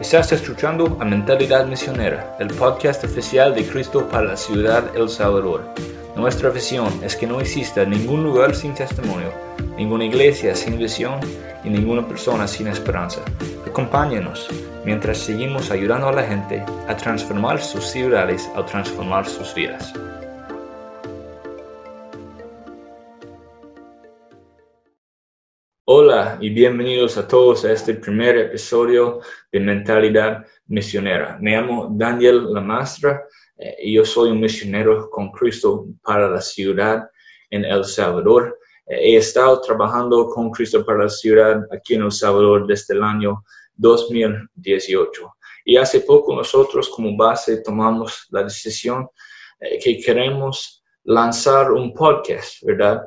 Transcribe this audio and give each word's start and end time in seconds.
Estás 0.00 0.32
escuchando 0.32 0.96
a 0.98 1.04
Mentalidad 1.04 1.66
Misionera, 1.66 2.34
el 2.40 2.48
podcast 2.48 3.04
oficial 3.04 3.54
de 3.54 3.66
Cristo 3.66 4.08
para 4.08 4.28
la 4.28 4.36
ciudad 4.36 4.96
El 4.96 5.10
Salvador. 5.10 5.62
Nuestra 6.16 6.48
visión 6.48 6.88
es 7.04 7.14
que 7.14 7.26
no 7.26 7.38
exista 7.38 7.84
ningún 7.84 8.22
lugar 8.22 8.54
sin 8.54 8.72
testimonio, 8.72 9.30
ninguna 9.76 10.06
iglesia 10.06 10.54
sin 10.54 10.78
visión 10.78 11.20
y 11.64 11.68
ninguna 11.68 12.08
persona 12.08 12.48
sin 12.48 12.68
esperanza. 12.68 13.20
Acompáñanos 13.68 14.48
mientras 14.86 15.18
seguimos 15.18 15.70
ayudando 15.70 16.08
a 16.08 16.12
la 16.12 16.22
gente 16.22 16.64
a 16.88 16.96
transformar 16.96 17.60
sus 17.60 17.84
ciudades 17.84 18.48
al 18.56 18.64
transformar 18.64 19.26
sus 19.26 19.54
vidas. 19.54 19.92
Hola 25.92 26.38
y 26.40 26.50
bienvenidos 26.50 27.16
a 27.16 27.26
todos 27.26 27.64
a 27.64 27.72
este 27.72 27.94
primer 27.94 28.38
episodio 28.38 29.18
de 29.50 29.58
Mentalidad 29.58 30.46
Misionera. 30.68 31.36
Me 31.40 31.50
llamo 31.50 31.88
Daniel 31.90 32.52
Lamastra 32.52 33.24
eh, 33.58 33.74
y 33.82 33.94
yo 33.94 34.04
soy 34.04 34.30
un 34.30 34.38
misionero 34.38 35.10
con 35.10 35.32
Cristo 35.32 35.88
para 36.04 36.30
la 36.30 36.40
ciudad 36.40 37.10
en 37.50 37.64
El 37.64 37.84
Salvador. 37.84 38.56
Eh, 38.86 39.14
he 39.14 39.16
estado 39.16 39.60
trabajando 39.62 40.28
con 40.28 40.52
Cristo 40.52 40.86
para 40.86 41.02
la 41.02 41.08
ciudad 41.08 41.66
aquí 41.72 41.96
en 41.96 42.02
El 42.02 42.12
Salvador 42.12 42.68
desde 42.68 42.94
el 42.94 43.02
año 43.02 43.42
2018. 43.74 45.34
Y 45.64 45.76
hace 45.76 46.02
poco 46.02 46.36
nosotros 46.36 46.88
como 46.88 47.16
base 47.16 47.62
tomamos 47.62 48.28
la 48.30 48.44
decisión 48.44 49.08
eh, 49.58 49.76
que 49.82 49.98
queremos 49.98 50.84
lanzar 51.02 51.72
un 51.72 51.92
podcast, 51.92 52.62
¿verdad? 52.62 53.02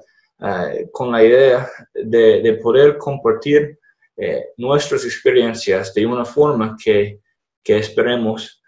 Eh, 0.45 0.89
con 0.91 1.09
la 1.09 1.23
idea 1.23 1.69
de, 1.93 2.59
poder 2.61 2.97
compartir 2.97 3.79
eh, 4.17 4.47
nuestras 4.57 5.05
experiencias 5.05 5.93
de 5.93 6.05
una 6.05 6.25
forma 6.25 6.75
que, 6.83 7.21
que 7.63 7.77
esperemos 7.77 8.61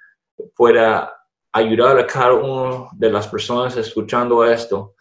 pueda 0.55 1.13
ayudar 1.51 1.99
a 1.99 2.07
cada 2.07 2.35
una 2.35 2.87
de 2.93 3.11
las 3.11 3.27
personas 3.27 3.75
escuchando 3.75 4.45
esto 4.45 4.95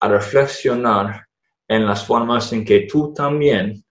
a 0.00 0.08
reflexionar 0.08 1.26
en 1.66 1.86
las 1.86 2.04
formas 2.04 2.52
en 2.52 2.62
que 2.62 2.80
tú 2.80 3.14
también 3.14 3.82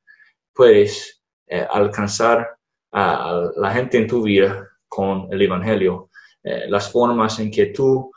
puedes 0.53 1.23
eh, 1.47 1.65
alcanzar 1.71 2.55
a 2.91 3.49
la 3.55 3.71
gente 3.71 3.97
en 3.97 4.05
tu 4.05 4.21
vida 4.21 4.63
con 4.87 5.27
el 5.31 5.41
Evangelio, 5.41 6.09
las 6.43 6.89
formas 6.89 7.39
en 7.39 7.51
que 7.51 7.67
tú 7.67 8.09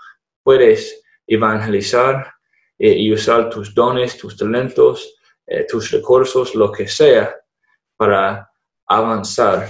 puedes 0.44 1.02
evangelizar 1.26 2.32
eh, 2.82 2.94
y 2.96 3.12
usar 3.12 3.50
tus 3.50 3.74
dones, 3.74 4.16
tus 4.16 4.38
talentos, 4.38 5.14
eh, 5.46 5.66
tus 5.68 5.90
recursos, 5.90 6.54
lo 6.54 6.72
que 6.72 6.88
sea, 6.88 7.36
para 7.94 8.50
avanzar 8.86 9.68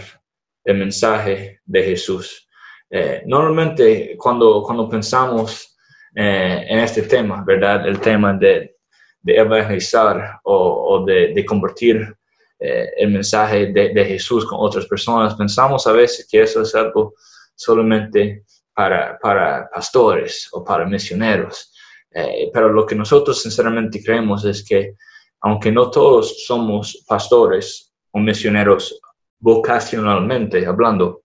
el 0.63 0.79
mensaje 0.79 1.61
de 1.65 1.83
Jesús. 1.83 2.49
Eh, 2.89 3.23
normalmente 3.27 4.17
cuando, 4.17 4.63
cuando 4.63 4.89
pensamos 4.89 5.77
en 6.13 6.79
este 6.81 7.03
tema, 7.03 7.45
¿verdad? 7.47 7.87
El 7.87 8.01
tema 8.01 8.33
de, 8.33 8.77
evangelizar 9.25 10.41
o, 10.43 10.95
o 10.95 11.05
de, 11.05 11.33
de, 11.35 11.45
convertir 11.45 12.17
el 12.59 13.11
mensaje 13.11 13.67
de, 13.67 13.91
de, 13.91 14.05
Jesús 14.05 14.45
con 14.45 14.59
otras 14.61 14.87
personas, 14.87 15.37
pensamos 15.37 15.87
a 15.87 15.93
veces 15.93 16.27
que 16.29 16.43
eso 16.43 16.63
es 16.63 16.75
algo 16.75 17.15
solamente 17.55 18.45
para, 18.75 19.17
para 19.21 19.71
pastores 19.71 20.49
o 20.51 20.65
para 20.65 20.85
misioneros. 20.85 21.73
Eh, 22.13 22.51
pero 22.53 22.73
lo 22.73 22.85
que 22.85 22.95
nosotros 22.95 23.41
sinceramente 23.41 24.03
creemos 24.03 24.45
es 24.45 24.65
que 24.65 24.97
aunque 25.43 25.71
no 25.71 25.91
todos 25.91 26.45
somos 26.45 27.05
pastores 27.07 27.93
o 28.11 28.19
misioneros 28.19 29.01
vocacionalmente 29.39 30.67
hablando, 30.67 31.23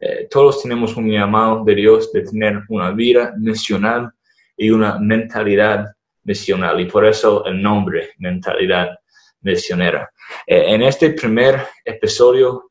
eh, 0.00 0.26
todos 0.30 0.62
tenemos 0.62 0.96
un 0.96 1.08
llamado 1.10 1.62
de 1.64 1.74
Dios 1.74 2.10
de 2.12 2.22
tener 2.22 2.62
una 2.68 2.90
vida 2.90 3.34
misional 3.38 4.10
y 4.56 4.70
una 4.70 4.98
mentalidad 4.98 5.86
misional 6.24 6.80
y 6.80 6.86
por 6.86 7.04
eso 7.04 7.44
el 7.44 7.62
nombre 7.62 8.10
mentalidad 8.18 8.98
misionera. 9.42 10.10
Eh, 10.46 10.64
en 10.74 10.82
este 10.82 11.10
primer 11.10 11.66
episodio 11.84 12.68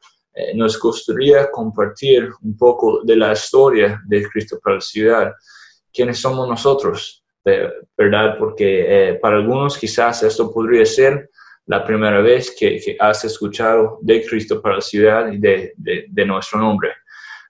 nos 0.56 0.80
gustaría 0.80 1.52
compartir 1.52 2.30
un 2.42 2.56
poco 2.58 3.02
de 3.04 3.18
la 3.18 3.34
historia 3.34 4.02
de 4.08 4.24
Cristo 4.30 4.58
para 4.64 4.76
la 4.76 4.82
ciudad. 4.82 5.34
¿Quiénes 5.92 6.20
somos 6.20 6.48
nosotros? 6.48 7.21
¿Verdad? 7.44 8.38
Porque 8.38 9.09
eh, 9.09 9.13
para 9.16 9.38
algunos 9.38 9.78
quizás 9.78 10.24
esto 10.24 10.53
podría 10.53 10.85
ser 10.85 11.29
la 11.66 11.84
primera 11.85 12.22
vez 12.22 12.56
que, 12.57 12.97
has 13.00 13.24
escuchado 13.24 14.00
de 14.02 14.25
Cristo 14.25 14.62
para 14.62 14.75
la 14.75 14.81
ciudad 14.81 15.31
y 15.31 15.38
de, 15.38 15.74
de, 15.78 16.25
nuestro 16.25 16.59
nombre. 16.59 16.90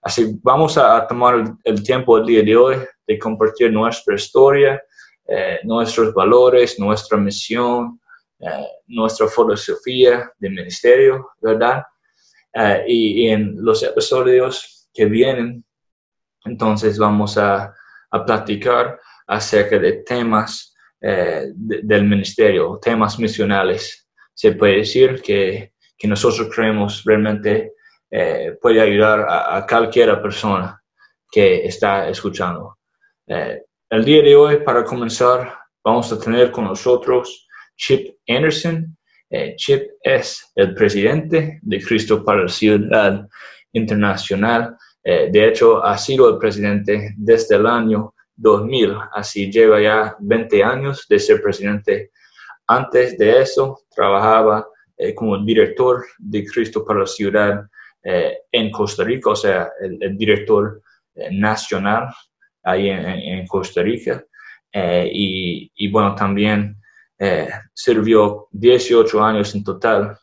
Así 0.02 0.38
vamos 0.42 0.78
a, 0.78 1.08
tomar 1.08 1.44
el, 1.64 1.84
tiempo 1.84 2.18
el 2.18 2.26
día 2.26 2.44
de 2.44 2.56
hoy 2.56 2.76
de 3.08 3.20
compartir 3.20 3.72
nuestra 3.72 4.16
historia, 4.16 4.82
eh, 5.28 5.60
nuestros 5.64 6.14
valores, 6.14 6.80
nuestra 6.80 7.18
misión, 7.18 8.00
eh, 8.40 8.68
nuestra 8.88 9.28
filosofía 9.28 10.32
de 10.38 10.50
ministerio, 10.50 11.32
¿verdad? 11.42 11.84
Y, 12.86 13.28
y, 13.28 13.30
en 13.30 13.56
los 13.64 13.82
episodios 13.82 14.90
que 14.94 15.06
vienen, 15.06 15.64
entonces 16.44 17.00
vamos 17.00 17.38
a, 17.38 17.74
a 18.12 18.26
platicar 18.26 19.00
acerca 19.32 19.80
de 19.80 20.04
temas 20.04 20.76
eh, 21.00 21.48
del 21.56 22.04
ministerio, 22.04 22.78
temas 22.82 23.18
misionales. 23.18 24.08
Se 24.34 24.52
puede 24.52 24.78
decir 24.78 25.22
que, 25.22 25.72
que 25.98 26.08
nosotros 26.08 26.50
creemos 26.54 27.04
realmente 27.06 27.74
eh, 28.10 28.58
puede 28.62 28.82
ayudar 28.82 29.22
a, 29.22 29.58
a, 29.58 29.66
cualquier 29.66 30.22
persona 30.22 30.80
que 31.32 31.66
está 31.66 32.10
escuchando. 32.10 32.78
Eh, 33.26 33.64
el 33.90 34.04
día 34.04 34.22
de 34.22 34.36
hoy, 34.36 34.58
para 34.58 34.84
comenzar, 34.84 35.58
vamos 35.84 36.12
a 36.12 36.20
tener 36.20 36.52
con 36.52 36.66
nosotros 36.66 37.48
Chip 37.78 38.18
Anderson. 38.28 38.98
Chip 39.56 39.92
es 40.04 40.52
el 40.56 40.74
presidente 40.74 41.60
de 41.62 41.82
Cristo 41.82 42.24
para 42.24 42.42
la 42.44 42.50
Ciudad 42.50 43.26
Internacional. 43.72 44.76
de 45.04 45.48
hecho, 45.48 45.82
ha 45.82 45.98
sido 45.98 46.30
el 46.30 46.38
presidente 46.38 47.14
desde 47.16 47.56
el 47.56 47.66
año 47.66 48.11
2000, 48.42 48.98
así 49.14 49.52
lleva 49.52 49.80
ya 49.80 50.16
20 50.20 50.64
años 50.64 51.06
de 51.08 51.20
ser 51.20 51.42
presidente. 51.42 52.12
Antes 52.68 53.18
de 53.18 53.42
eso, 53.42 53.82
trabajaba 53.96 54.68
eh, 54.98 55.14
como 55.14 55.38
director 55.44 56.04
de 56.18 56.44
Cristo 56.46 56.84
para 56.84 57.02
la 57.02 57.06
Ciudad 57.06 57.66
eh, 58.04 58.40
en 58.52 58.72
Costa 58.72 59.04
Rica, 59.04 59.30
o 59.30 59.36
sea, 59.36 59.70
el, 59.80 60.18
director 60.18 60.82
eh, 61.16 61.30
nacional 61.32 62.10
ahí 62.64 62.90
en, 62.90 63.46
Costa 63.48 63.82
Rica. 63.82 64.24
Y, 64.74 65.70
y, 65.76 65.92
bueno, 65.92 66.16
también 66.16 66.78
sirvió 67.74 68.48
18 68.52 69.22
años 69.22 69.54
en 69.54 69.64
total 69.64 70.18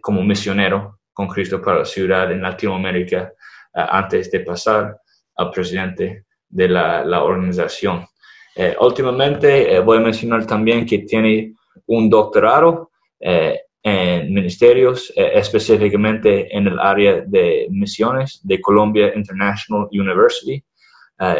como 0.00 0.24
misionero 0.24 0.98
con 1.12 1.28
Cristo 1.28 1.62
para 1.62 1.78
la 1.78 1.84
Ciudad 1.84 2.32
en 2.32 2.42
Latinoamérica 2.42 3.32
antes 3.72 4.30
de 4.32 4.40
pasar 4.40 4.98
al 5.36 5.50
presidente 5.50 6.26
de 6.56 6.68
la, 6.68 7.22
organización. 7.22 8.06
Eh, 8.54 8.74
últimamente 8.80 9.74
eh, 9.74 9.80
voy 9.80 9.98
a 9.98 10.00
mencionar 10.00 10.46
también 10.46 10.86
que 10.86 11.00
tiene 11.00 11.52
un 11.86 12.08
doctorado 12.08 12.90
eh, 13.20 13.60
en 13.82 14.32
ministerios, 14.32 15.12
específicamente 15.14 16.48
en 16.56 16.66
el 16.66 16.78
área 16.80 17.22
de 17.24 17.68
misiones 17.70 18.40
de 18.42 18.60
Columbia 18.60 19.12
International 19.14 19.86
University. 19.92 20.60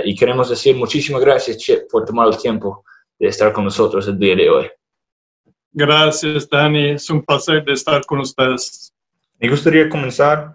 y 0.05 0.15
queremos 0.15 0.49
decir 0.49 0.77
muchísimas 0.77 1.23
gracias, 1.23 1.57
Chip, 1.57 1.91
por 1.91 2.05
tomar 2.05 2.29
el 2.29 2.37
tiempo 2.37 2.85
de 3.19 3.29
estar 3.29 3.53
con 3.53 3.65
nosotros 3.65 4.07
el 4.07 4.17
día 4.17 4.37
de 4.37 4.49
hoy. 4.49 4.67
Gracias, 5.73 6.49
Dani. 6.49 6.91
Es 6.91 7.11
un 7.11 7.21
placer 7.25 7.65
de 7.65 7.73
estar 7.73 8.07
con 8.07 8.21
ustedes. 8.21 8.95
Me 9.41 9.49
gustaría 9.49 9.89
comenzar 9.89 10.55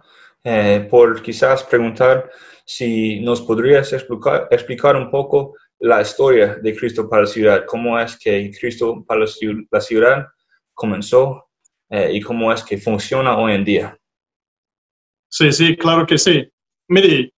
por 0.89 1.21
quizás 1.21 1.61
preguntar 1.61 2.29
si 2.65 3.19
nos 3.19 3.41
podrías 3.41 3.91
explicar, 3.93 4.47
explicar 4.51 4.95
un 4.95 5.09
poco 5.09 5.55
la 5.79 6.01
historia 6.01 6.55
de 6.55 6.75
Cristo 6.75 7.09
para 7.09 7.23
la 7.23 7.27
ciudad, 7.27 7.65
cómo 7.65 7.99
es 7.99 8.17
que 8.17 8.51
Cristo 8.59 9.03
para 9.07 9.21
la 9.21 9.81
ciudad 9.81 10.27
comenzó 10.73 11.49
eh, 11.89 12.11
y 12.13 12.21
cómo 12.21 12.53
es 12.53 12.63
que 12.63 12.77
funciona 12.77 13.37
hoy 13.37 13.53
en 13.53 13.65
día. 13.65 13.97
Sí, 15.27 15.51
sí, 15.51 15.75
claro 15.75 16.05
que 16.05 16.17
sí. 16.17 16.47
Mire, 16.87 17.33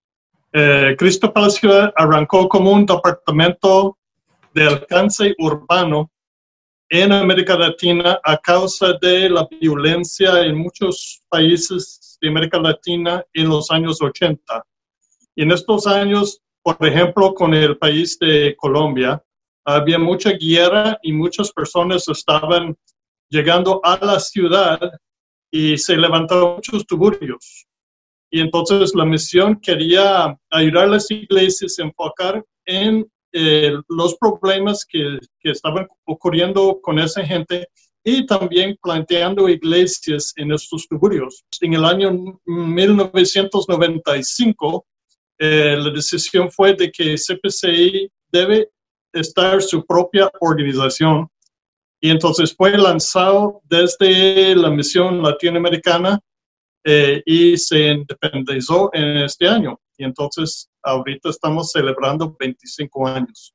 eh, 0.52 0.94
Cristo 0.98 1.32
para 1.32 1.46
la 1.46 1.52
ciudad 1.52 1.92
arrancó 1.96 2.48
como 2.48 2.72
un 2.72 2.84
departamento 2.84 3.98
de 4.52 4.64
alcance 4.66 5.34
urbano 5.38 6.10
en 6.90 7.12
América 7.12 7.56
Latina 7.56 8.20
a 8.22 8.36
causa 8.36 8.92
de 9.00 9.28
la 9.30 9.48
violencia 9.60 10.42
en 10.42 10.56
muchos 10.56 11.22
países 11.28 12.18
de 12.20 12.28
América 12.28 12.58
Latina 12.58 13.24
en 13.32 13.48
los 13.48 13.70
años 13.70 14.00
80. 14.00 14.64
Y 15.36 15.42
en 15.42 15.52
estos 15.52 15.86
años, 15.86 16.40
por 16.62 16.76
ejemplo, 16.80 17.34
con 17.34 17.54
el 17.54 17.76
país 17.76 18.18
de 18.18 18.56
Colombia, 18.56 19.22
había 19.64 19.98
mucha 19.98 20.32
guerra 20.32 20.98
y 21.02 21.12
muchas 21.12 21.52
personas 21.52 22.08
estaban 22.08 22.76
llegando 23.30 23.80
a 23.82 23.98
la 24.04 24.20
ciudad 24.20 24.78
y 25.50 25.78
se 25.78 25.96
levantaron 25.96 26.56
muchos 26.56 26.86
tuburios. 26.86 27.66
y 28.30 28.40
entonces 28.40 28.94
la 28.96 29.04
misión 29.04 29.60
quería 29.60 30.36
ayudar 30.50 30.84
a 30.84 30.88
las 30.88 31.10
iglesias 31.10 31.78
a 31.78 31.84
enfocar 31.84 32.44
en 32.66 33.06
eh, 33.32 33.72
los 33.88 34.16
problemas 34.16 34.84
que, 34.84 35.18
que, 35.40 35.50
estaban 35.50 35.86
ocurriendo 36.04 36.80
con 36.82 36.98
esa 36.98 37.24
gente 37.24 37.66
y 38.04 38.26
también 38.26 38.76
planteando 38.82 39.48
iglesias 39.48 40.32
en 40.36 40.52
estos 40.52 40.86
suburbios. 40.88 41.44
En 41.60 41.74
el 41.74 41.84
año 41.84 42.40
1995, 42.44 44.86
eh, 45.38 45.76
la 45.78 45.90
decisión 45.90 46.50
fue 46.50 46.74
de 46.74 46.90
que 46.90 47.16
CPCI 47.16 48.10
debe 48.30 48.68
estar 49.12 49.62
su 49.62 49.84
propia 49.84 50.30
organización 50.40 51.28
y 52.00 52.10
entonces 52.10 52.54
fue 52.54 52.76
lanzado 52.76 53.62
desde 53.64 54.54
la 54.54 54.70
misión 54.70 55.22
latinoamericana 55.22 56.20
eh, 56.84 57.22
y 57.24 57.56
se 57.56 57.92
independizó 57.92 58.90
en 58.92 59.16
este 59.18 59.48
año. 59.48 59.80
Y 59.96 60.04
entonces 60.04 60.68
ahorita 60.82 61.30
estamos 61.30 61.72
celebrando 61.72 62.36
25 62.38 63.08
años. 63.08 63.54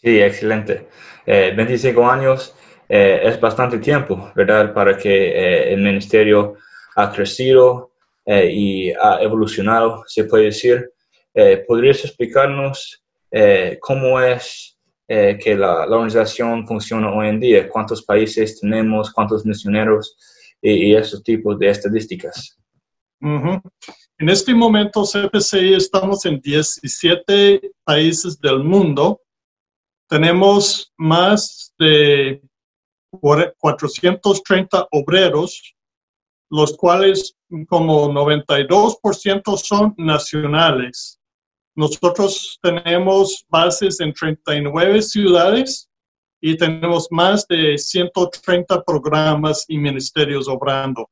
Sí, 0.00 0.20
excelente. 0.20 0.88
25 1.26 2.00
eh, 2.00 2.04
años 2.04 2.54
eh, 2.88 3.22
es 3.24 3.40
bastante 3.40 3.78
tiempo, 3.78 4.30
¿verdad? 4.36 4.72
Para 4.72 4.96
que 4.96 5.72
el 5.72 5.80
ministerio 5.80 6.58
ha 6.94 7.10
crecido 7.10 7.93
y 8.26 8.90
ha 8.92 9.18
evolucionado, 9.20 10.02
se 10.06 10.24
puede 10.24 10.44
decir. 10.44 10.90
¿Podrías 11.66 12.04
explicarnos 12.04 13.04
cómo 13.80 14.20
es 14.20 14.78
que 15.08 15.56
la, 15.56 15.86
la 15.86 15.96
organización 15.96 16.66
funciona 16.66 17.12
hoy 17.12 17.28
en 17.28 17.40
día? 17.40 17.68
¿Cuántos 17.68 18.02
países 18.02 18.60
tenemos? 18.60 19.12
¿Cuántos 19.12 19.44
misioneros? 19.44 20.16
y, 20.64 20.94
esos 20.94 21.22
tipos 21.22 21.58
de 21.58 21.68
estadísticas. 21.68 22.58
En 23.20 24.28
este 24.28 24.54
momento, 24.54 25.04
CPCI, 25.04 25.74
estamos 25.74 26.24
en 26.24 26.40
17 26.40 27.72
países 27.84 28.38
del 28.40 28.62
mundo. 28.62 29.20
Tenemos 30.08 30.92
más 30.96 31.74
de 31.78 32.42
430 33.20 34.88
obreros, 34.90 35.74
los 36.50 36.76
cuales 36.76 37.36
como 37.68 38.08
92% 38.08 39.56
son 39.56 39.94
nacionales. 39.96 41.20
Nosotros 41.76 42.58
tenemos 42.62 43.44
bases 43.48 44.00
en 44.00 44.12
39 44.12 45.02
ciudades 45.02 45.88
y 46.40 46.56
tenemos 46.56 47.08
más 47.10 47.46
de 47.48 47.76
130 47.78 48.84
programas 48.84 49.64
y 49.68 49.78
ministerios 49.78 50.48
obrando. 50.48 51.08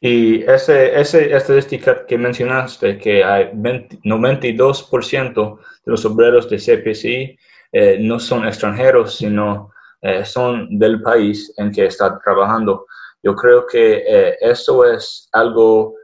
Y 0.00 0.42
ese, 0.44 0.98
esa 0.98 1.18
estadística 1.18 2.06
que 2.06 2.16
mencionaste, 2.16 2.96
que 2.96 3.22
hay 3.22 3.50
92% 3.52 5.58
de 5.58 5.90
los 5.90 6.06
obreros 6.06 6.48
de 6.48 6.56
CPCI 6.56 7.38
eh, 7.72 7.98
no 8.00 8.18
son 8.18 8.46
extranjeros, 8.46 9.16
sino 9.16 9.70
eh, 10.00 10.24
son 10.24 10.78
del 10.78 11.02
país 11.02 11.52
en 11.58 11.70
que 11.70 11.84
están 11.84 12.18
trabajando. 12.24 12.86
Yo 13.22 13.34
creo 13.34 13.66
que 13.66 14.02
eh, 14.06 14.36
eso 14.40 14.84
es 14.84 15.28
algo 15.32 15.94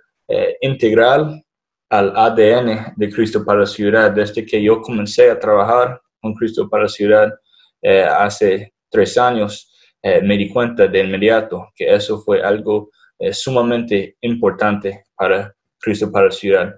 integral 0.60 1.40
al 1.90 2.12
ADN 2.16 2.94
de 2.96 3.10
Cristo 3.10 3.44
para 3.44 3.60
la 3.60 3.66
Ciudad. 3.66 4.10
Desde 4.10 4.44
que 4.44 4.62
yo 4.62 4.80
comencé 4.80 5.30
a 5.30 5.38
trabajar 5.38 6.00
con 6.20 6.34
Cristo 6.34 6.68
para 6.68 6.84
la 6.84 6.88
Ciudad, 6.88 7.32
eh, 7.82 8.02
hace 8.02 8.72
tres 8.90 9.16
años, 9.18 9.72
eh, 10.02 10.20
me 10.22 10.36
di 10.36 10.48
cuenta 10.48 10.86
de 10.86 11.00
inmediato 11.00 11.68
que 11.74 11.94
eso 11.94 12.18
fue 12.20 12.42
algo 12.42 12.90
eh, 13.18 13.32
sumamente 13.32 14.16
importante 14.22 15.04
para 15.16 15.54
Cristo 15.78 16.10
para 16.10 16.26
la 16.26 16.32
ciudad. 16.32 16.74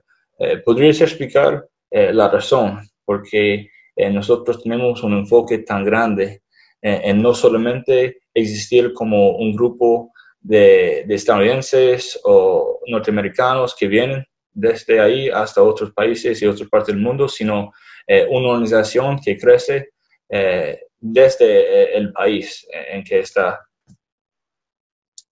¿Podrías 0.65 1.01
explicar 1.01 1.67
la 1.91 2.29
razón 2.29 2.89
por 3.05 3.25
qué 3.29 3.69
nosotros 4.13 4.63
tenemos 4.63 5.03
un 5.03 5.15
enfoque 5.15 5.59
tan 5.59 5.85
grande 5.85 6.43
en 6.81 7.21
no 7.21 7.35
solamente 7.35 8.19
existir 8.33 8.93
como 8.93 9.37
un 9.37 9.53
grupo 9.57 10.13
de, 10.41 11.05
de, 11.07 11.15
estadounidenses 11.15 12.19
o 12.25 12.81
norteamericanos 12.87 13.75
que 13.75 13.89
vienen 13.89 14.25
desde 14.53 15.01
ahí 15.01 15.29
hasta 15.29 15.63
otros 15.63 15.93
países 15.93 16.41
y 16.41 16.47
otras 16.47 16.69
partes 16.69 16.95
del 16.95 17.03
mundo, 17.03 17.29
sino 17.29 17.73
una 18.31 18.49
organización 18.49 19.21
que 19.21 19.37
crece 19.37 19.91
desde 21.01 21.47
eh, 21.47 21.97
el 21.97 22.13
país 22.13 22.67
en 22.73 23.05
que 23.05 23.21
está. 23.21 23.61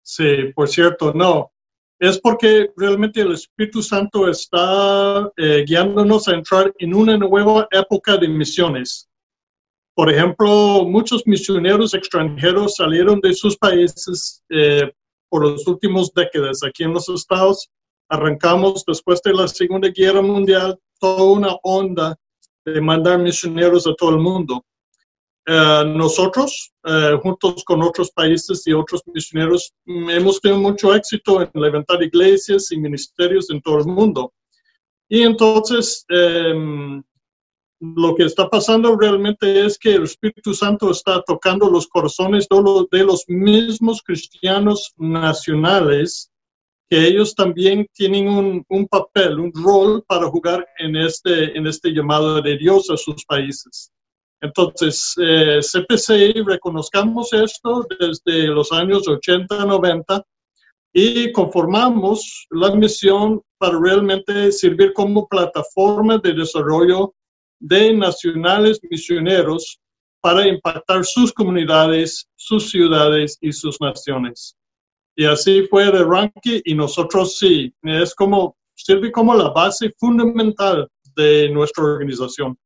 Sí, 0.02 0.52
por 0.54 0.68
cierto, 0.68 1.12
no. 1.12 1.52
Es 1.98 2.20
porque 2.20 2.70
realmente 2.76 3.22
el 3.22 3.32
Espíritu 3.32 3.82
Santo 3.82 4.28
está 4.28 5.30
eh, 5.36 5.64
guiándonos 5.66 6.28
a 6.28 6.34
entrar 6.34 6.72
en 6.78 6.94
una 6.94 7.16
nueva 7.16 7.66
época 7.70 8.16
de 8.16 8.28
misiones. 8.28 9.08
Por 9.96 10.12
ejemplo, 10.12 10.84
muchos 10.84 11.26
misioneros 11.26 11.94
extranjeros 11.94 12.74
salieron 12.76 13.18
de 13.22 13.32
sus 13.32 13.56
países 13.56 14.42
eh, 14.50 14.92
por 15.30 15.50
las 15.50 15.66
últimas 15.66 16.12
décadas. 16.14 16.62
Aquí 16.62 16.84
en 16.84 16.92
los 16.92 17.08
Estados 17.08 17.70
arrancamos 18.10 18.84
después 18.86 19.22
de 19.22 19.32
la 19.32 19.48
Segunda 19.48 19.88
Guerra 19.88 20.20
Mundial 20.20 20.78
toda 21.00 21.22
una 21.22 21.56
onda 21.62 22.14
de 22.66 22.78
mandar 22.78 23.18
misioneros 23.20 23.86
a 23.86 23.94
todo 23.94 24.10
el 24.10 24.18
mundo. 24.18 24.62
Eh, 25.46 25.84
nosotros, 25.86 26.74
eh, 26.84 27.16
juntos 27.22 27.64
con 27.64 27.82
otros 27.82 28.10
países 28.10 28.66
y 28.66 28.74
otros 28.74 29.00
misioneros, 29.06 29.72
hemos 29.86 30.42
tenido 30.42 30.60
mucho 30.60 30.94
éxito 30.94 31.40
en 31.40 31.48
levantar 31.54 32.02
iglesias 32.02 32.70
y 32.70 32.76
ministerios 32.76 33.48
en 33.48 33.62
todo 33.62 33.78
el 33.78 33.86
mundo. 33.86 34.34
Y 35.08 35.22
entonces, 35.22 36.04
em, 36.10 37.02
lo 37.94 38.14
que 38.14 38.24
está 38.24 38.48
pasando 38.48 38.96
realmente 38.96 39.64
es 39.64 39.78
que 39.78 39.94
el 39.94 40.04
Espíritu 40.04 40.54
Santo 40.54 40.90
está 40.90 41.22
tocando 41.22 41.70
los 41.70 41.86
corazones 41.86 42.48
de 42.48 42.62
los, 42.62 42.88
de 42.90 43.04
los 43.04 43.24
mismos 43.28 44.02
cristianos 44.02 44.92
nacionales, 44.96 46.30
que 46.88 47.06
ellos 47.06 47.34
también 47.34 47.86
tienen 47.92 48.28
un, 48.28 48.64
un, 48.68 48.86
papel, 48.86 49.38
un 49.38 49.52
rol 49.54 50.04
para 50.06 50.28
jugar 50.28 50.66
en 50.78 50.96
este, 50.96 51.56
en 51.56 51.66
este 51.66 51.90
llamado 51.90 52.40
de 52.40 52.56
Dios 52.56 52.90
a 52.90 52.96
sus 52.96 53.24
países. 53.24 53.90
Entonces, 54.40 55.14
eh, 55.20 55.60
CPCI 55.60 56.44
reconozcamos 56.44 57.32
esto 57.32 57.86
desde 57.98 58.48
los 58.48 58.70
años 58.70 59.08
80, 59.08 59.64
90 59.64 60.22
y 60.92 61.32
conformamos 61.32 62.46
la 62.50 62.74
misión 62.74 63.42
para 63.58 63.78
realmente 63.78 64.52
servir 64.52 64.92
como 64.92 65.26
plataforma 65.26 66.18
de 66.18 66.34
desarrollo 66.34 67.14
de 67.58 67.92
nacionales 67.94 68.80
misioneros 68.88 69.80
para 70.20 70.46
impactar 70.46 71.04
sus 71.04 71.32
comunidades, 71.32 72.28
sus 72.36 72.70
ciudades 72.70 73.38
y 73.40 73.52
sus 73.52 73.80
naciones. 73.80 74.56
Y 75.14 75.24
así 75.24 75.66
fue 75.70 75.90
de 75.90 76.00
arranque 76.00 76.60
y 76.64 76.74
nosotros 76.74 77.38
sí, 77.38 77.72
es 77.82 78.14
como, 78.14 78.56
sirve 78.74 79.10
como 79.10 79.34
la 79.34 79.50
base 79.50 79.92
fundamental 79.98 80.88
de 81.14 81.48
nuestra 81.50 81.84
organización. 81.84 82.58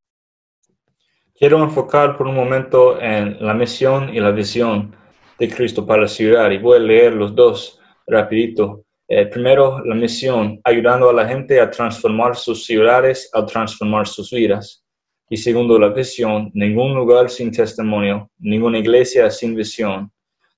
Quiero 1.35 1.63
enfocar 1.63 2.19
por 2.19 2.27
un 2.27 2.35
momento 2.35 3.01
en 3.01 3.37
la 3.41 3.55
misión 3.55 4.15
y 4.15 4.21
la 4.21 4.31
visión 4.31 4.95
de 5.39 5.49
Cristo 5.49 5.87
para 5.87 6.03
la 6.03 6.09
ciudad 6.09 6.51
y 6.51 6.59
voy 6.59 6.77
a 6.77 6.81
leer 6.81 7.15
los 7.15 7.35
dos 7.35 7.81
rapidito. 8.07 8.85
Eh, 9.13 9.27
primero, 9.27 9.85
la 9.85 9.97
misión, 9.97 10.61
ayudando 10.63 11.11
a 11.11 11.13
la 11.13 11.27
gente 11.27 11.59
a 11.61 11.69
transformar 11.69 12.37
sus 12.37 12.65
ciudades, 12.65 13.29
a 13.33 13.45
transformar 13.45 14.07
sus 14.07 14.31
vidas. 14.31 14.85
Y 15.29 15.37
segundo, 15.37 15.81
la 15.81 15.89
visión, 15.89 16.49
ningún 16.55 16.95
lugar 16.95 17.29
sin 17.29 17.51
testimonio, 17.51 18.31
ninguna 18.39 18.79
iglesia 18.79 19.29
sin 19.29 19.57
visión, 19.57 20.13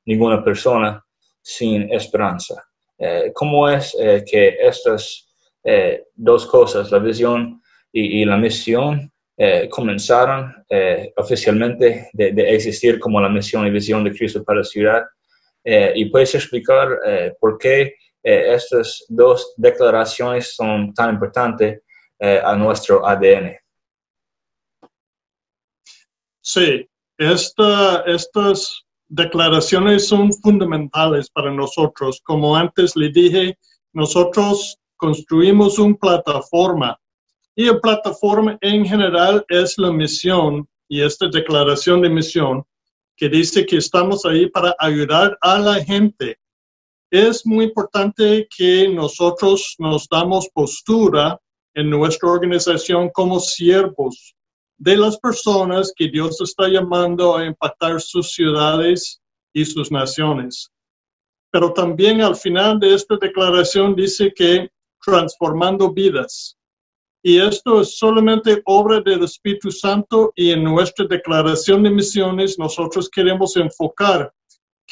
ninguna 0.04 0.44
persona 0.44 1.02
sin 1.40 1.90
esperanza. 1.94 2.62
Eh, 2.98 3.32
¿Cómo 3.34 3.70
es 3.70 3.96
eh, 3.98 4.22
que 4.30 4.58
estas 4.60 5.28
dos 6.14 6.44
cosas, 6.44 6.90
la 6.90 6.98
visión 6.98 7.62
y, 7.92 8.24
la 8.24 8.36
misión, 8.36 9.12
comenzaron 9.70 10.52
oficialmente 11.16 12.08
de, 12.12 12.54
existir 12.54 12.98
como 12.98 13.20
la 13.20 13.28
misión 13.28 13.64
y 13.64 13.70
visión 13.70 14.02
de 14.02 14.10
Cristo 14.10 14.42
para 14.42 14.58
la 14.58 14.64
ciudad. 14.64 15.02
Y 15.94 16.06
puedes 16.06 16.34
explicar 16.34 16.88
por 17.38 17.58
qué 17.58 17.94
estas 18.22 19.04
dos 19.08 19.54
declaraciones 19.56 20.54
son 20.54 20.94
tan 20.94 21.14
importantes 21.14 21.82
a 22.20 22.54
nuestro 22.54 23.04
ADN. 23.04 23.56
Sí, 26.40 26.88
esta, 27.18 28.02
estas 28.06 28.84
declaraciones 29.08 30.08
son 30.08 30.32
fundamentales 30.32 31.30
para 31.30 31.52
nosotros. 31.52 32.20
Como 32.24 32.56
antes 32.56 32.96
le 32.96 33.10
dije, 33.10 33.58
nosotros 33.92 34.78
construimos 34.96 35.78
una 35.78 35.96
plataforma 35.96 36.98
y 37.54 37.66
la 37.66 37.78
plataforma 37.80 38.56
en 38.60 38.86
general 38.86 39.44
es 39.48 39.76
la 39.76 39.92
misión 39.92 40.66
y 40.88 41.02
esta 41.02 41.28
declaración 41.28 42.00
de 42.00 42.08
misión 42.08 42.64
que 43.16 43.28
dice 43.28 43.66
que 43.66 43.76
estamos 43.76 44.24
ahí 44.24 44.48
para 44.48 44.74
ayudar 44.78 45.36
a 45.42 45.58
la 45.58 45.84
gente 45.84 46.38
es 47.12 47.44
muy 47.44 47.66
importante 47.66 48.48
que 48.56 48.88
nosotros 48.88 49.74
nos 49.78 50.08
damos 50.08 50.48
postura 50.48 51.38
en 51.74 51.90
nuestra 51.90 52.30
organización 52.30 53.10
como 53.10 53.38
siervos 53.38 54.34
de 54.78 54.96
las 54.96 55.18
personas 55.18 55.92
que 55.94 56.08
Dios 56.08 56.40
está 56.40 56.68
llamando 56.68 57.36
a 57.36 57.44
impactar 57.44 58.00
sus 58.00 58.32
ciudades 58.32 59.20
y 59.52 59.62
sus 59.66 59.92
naciones. 59.92 60.70
Pero 61.50 61.74
también 61.74 62.22
al 62.22 62.34
final 62.34 62.80
de 62.80 62.94
esta 62.94 63.18
declaración 63.18 63.94
dice 63.94 64.32
que 64.34 64.70
transformando 65.04 65.92
vidas. 65.92 66.56
Y 67.22 67.38
esto 67.38 67.82
es 67.82 67.98
solamente 67.98 68.62
obra 68.64 69.02
del 69.02 69.24
Espíritu 69.24 69.70
Santo 69.70 70.32
y 70.34 70.50
en 70.50 70.64
nuestra 70.64 71.06
declaración 71.06 71.82
de 71.82 71.90
misiones 71.90 72.58
nosotros 72.58 73.10
queremos 73.10 73.54
enfocar 73.58 74.32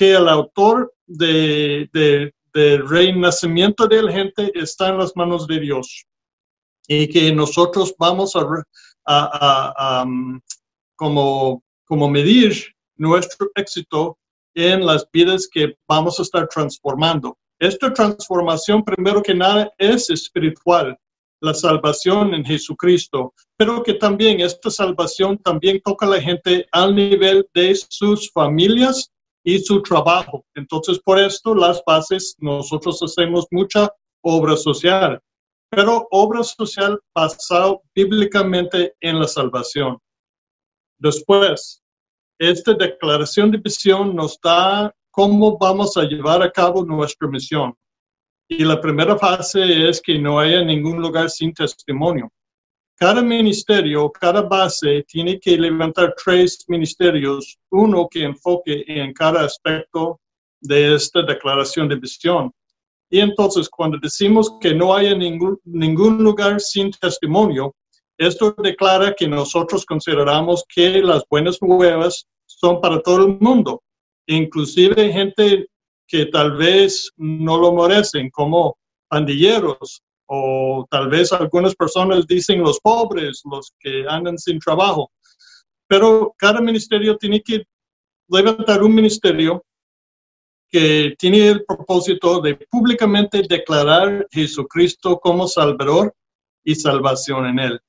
que 0.00 0.14
el 0.14 0.30
autor 0.30 0.94
de, 1.06 1.86
de, 1.92 2.32
del 2.54 2.88
renacimiento 2.88 3.86
de 3.86 4.02
la 4.02 4.10
gente 4.10 4.50
está 4.54 4.88
en 4.88 4.96
las 4.96 5.14
manos 5.14 5.46
de 5.46 5.60
Dios 5.60 6.06
y 6.88 7.06
que 7.06 7.30
nosotros 7.34 7.94
vamos 7.98 8.32
a, 8.34 10.02
um, 10.02 10.40
como, 10.96 11.62
como 11.84 12.08
medir 12.08 12.74
nuestro 12.96 13.50
éxito 13.54 14.16
en 14.54 14.86
las 14.86 15.06
vidas 15.12 15.46
que 15.46 15.74
vamos 15.86 16.18
a 16.18 16.22
estar 16.22 16.48
transformando. 16.48 17.36
Esta 17.58 17.92
transformación, 17.92 18.82
primero 18.82 19.22
que 19.22 19.34
nada, 19.34 19.70
es 19.76 20.08
espiritual, 20.08 20.96
la 21.42 21.52
salvación 21.52 22.32
en 22.32 22.42
Jesucristo, 22.46 23.34
pero 23.58 23.82
que 23.82 23.92
también 23.92 24.40
esta 24.40 24.70
salvación 24.70 25.36
también 25.36 25.78
toca 25.84 26.06
a 26.06 26.10
la 26.10 26.22
gente 26.22 26.66
al 26.72 26.94
nivel 26.94 27.46
de 27.52 27.74
sus 27.74 28.30
familias 28.32 29.12
y 29.44 29.58
su 29.58 29.82
trabajo. 29.82 30.44
Entonces, 30.54 30.98
por 30.98 31.18
esto, 31.18 31.54
las 31.54 31.82
bases, 31.86 32.34
nosotros 32.38 33.02
hacemos 33.02 33.46
mucha 33.50 33.90
obra 34.22 34.56
social 34.56 35.20
pero 35.70 36.08
obra 36.10 36.42
social 36.42 37.00
basada 37.14 37.76
bíblicamente 37.94 38.94
en 39.00 39.20
la 39.20 39.28
salvación. 39.28 39.98
Después, 40.98 41.80
esta 42.38 42.74
declaración 42.74 43.52
de 43.52 43.58
visión 43.58 44.14
nos 44.14 44.38
da 44.42 44.92
cómo 45.12 45.56
vamos 45.58 45.96
a 45.96 46.02
llevar 46.02 46.42
a 46.42 46.50
cabo 46.50 46.84
nuestra 46.84 47.28
misión. 47.28 47.72
Y 48.48 48.64
la 48.64 48.80
primera 48.80 49.16
fase 49.16 49.88
es 49.88 50.00
que 50.00 50.18
no 50.18 50.40
haya 50.40 50.64
ningún 50.64 51.00
lugar 51.00 51.30
sin 51.30 51.54
testimonio. 51.54 52.28
Cada 53.02 53.22
ministerio, 53.22 54.12
cada 54.12 54.42
base 54.42 55.02
tiene 55.08 55.40
que 55.40 55.56
levantar 55.56 56.14
tres 56.22 56.66
ministerios, 56.68 57.56
uno 57.70 58.06
que 58.06 58.24
enfoque 58.24 58.84
en 58.86 59.14
cada 59.14 59.42
aspecto 59.42 60.20
de 60.60 60.96
esta 60.96 61.22
declaración 61.22 61.88
de 61.88 61.96
visión. 61.96 62.52
Y 63.08 63.20
entonces, 63.20 63.70
cuando 63.70 63.96
decimos 63.96 64.52
que 64.60 64.74
no 64.74 64.94
haya 64.94 65.14
ningún, 65.14 65.58
ningún 65.64 66.22
lugar 66.22 66.60
sin 66.60 66.90
testimonio, 66.90 67.74
esto 68.18 68.54
declara 68.62 69.14
que 69.14 69.26
nosotros 69.26 69.86
consideramos 69.86 70.62
que 70.68 71.00
las 71.00 71.24
buenas 71.30 71.56
nuevas 71.62 72.26
son 72.44 72.82
para 72.82 73.00
todo 73.00 73.24
el 73.24 73.38
mundo, 73.40 73.82
inclusive 74.26 75.10
gente 75.10 75.68
que 76.06 76.26
tal 76.26 76.54
vez 76.54 77.10
no 77.16 77.56
lo 77.56 77.72
merecen, 77.72 78.28
como 78.28 78.76
pandilleros, 79.08 80.02
o 80.32 80.86
tal 80.88 81.08
vez 81.08 81.32
algunas 81.32 81.74
personas 81.74 82.24
dicen 82.24 82.60
los 82.60 82.78
pobres, 82.78 83.42
los 83.50 83.72
que 83.80 84.04
andan 84.08 84.38
sin 84.38 84.60
trabajo. 84.60 85.10
Pero 85.88 86.32
cada 86.38 86.60
ministerio 86.60 87.16
tiene 87.16 87.42
que 87.42 87.64
levantar 88.28 88.80
un 88.84 88.94
ministerio 88.94 89.64
que 90.68 91.16
tiene 91.18 91.48
el 91.48 91.64
propósito 91.64 92.40
de 92.40 92.54
públicamente 92.70 93.42
declarar 93.42 94.24
Jesucristo 94.30 95.18
como 95.18 95.48
Salvador 95.48 96.14
y 96.62 96.76
salvación 96.76 97.46
en 97.46 97.58
él. 97.58 97.80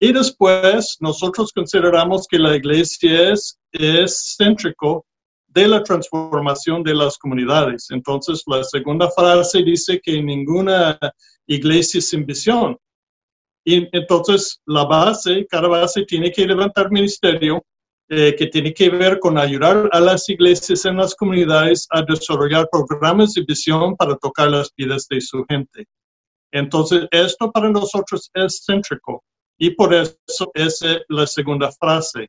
Y 0.00 0.14
después 0.14 0.96
nosotros 0.98 1.52
consideramos 1.52 2.26
que 2.26 2.38
la 2.38 2.56
iglesia 2.56 3.32
es, 3.32 3.58
es 3.70 4.34
céntrico 4.38 5.04
de 5.52 5.68
la 5.68 5.82
transformación 5.82 6.82
de 6.82 6.94
las 6.94 7.18
comunidades. 7.18 7.88
Entonces, 7.90 8.42
la 8.46 8.64
segunda 8.64 9.10
frase 9.10 9.62
dice 9.62 10.00
que 10.02 10.22
ninguna 10.22 10.98
iglesia 11.46 12.00
sin 12.00 12.24
visión. 12.24 12.76
Y 13.64 13.88
entonces, 13.92 14.60
la 14.66 14.84
base, 14.84 15.46
cada 15.48 15.68
base 15.68 16.04
tiene 16.04 16.32
que 16.32 16.46
levantar 16.46 16.90
ministerio 16.90 17.64
eh, 18.08 18.34
que 18.36 18.46
tiene 18.48 18.74
que 18.74 18.90
ver 18.90 19.18
con 19.20 19.38
ayudar 19.38 19.88
a 19.92 20.00
las 20.00 20.28
iglesias 20.28 20.84
en 20.84 20.96
las 20.96 21.14
comunidades 21.14 21.86
a 21.90 22.02
desarrollar 22.02 22.68
programas 22.70 23.32
de 23.34 23.42
visión 23.42 23.96
para 23.96 24.16
tocar 24.16 24.50
las 24.50 24.70
vidas 24.76 25.06
de 25.08 25.20
su 25.20 25.44
gente. 25.48 25.86
Entonces, 26.52 27.06
esto 27.10 27.50
para 27.50 27.70
nosotros 27.70 28.30
es 28.34 28.62
céntrico 28.66 29.22
y 29.58 29.70
por 29.70 29.94
eso 29.94 30.50
es 30.54 30.82
eh, 30.82 31.02
la 31.08 31.26
segunda 31.26 31.70
frase. 31.72 32.28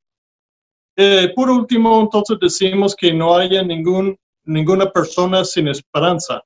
Eh, 0.95 1.31
por 1.35 1.49
último, 1.49 2.01
entonces 2.01 2.37
decimos 2.39 2.95
que 2.95 3.13
no 3.13 3.35
haya 3.35 3.63
ninguna 3.63 4.91
persona 4.91 5.43
sin 5.43 5.67
esperanza. 5.67 6.41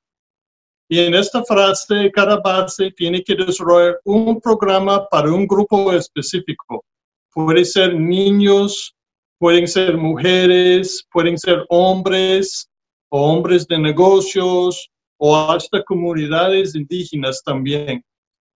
Y 0.88 1.00
en 1.00 1.14
esta 1.14 1.44
frase, 1.44 2.10
cada 2.12 2.40
base 2.40 2.90
tiene 2.92 3.22
que 3.22 3.34
desarrollar 3.34 4.00
un 4.04 4.40
programa 4.40 5.06
para 5.08 5.30
un 5.30 5.46
grupo 5.46 5.92
específico. 5.92 6.82
Puede 7.30 7.64
ser 7.64 7.94
niños, 7.94 8.94
pueden 9.38 9.68
ser 9.68 9.98
mujeres, 9.98 11.06
pueden 11.12 11.36
ser 11.36 11.66
hombres 11.68 12.68
hombres 13.10 13.66
de 13.66 13.78
negocios 13.78 14.90
o 15.18 15.36
hasta 15.36 15.82
comunidades 15.84 16.74
indígenas 16.74 17.42
también. 17.44 18.04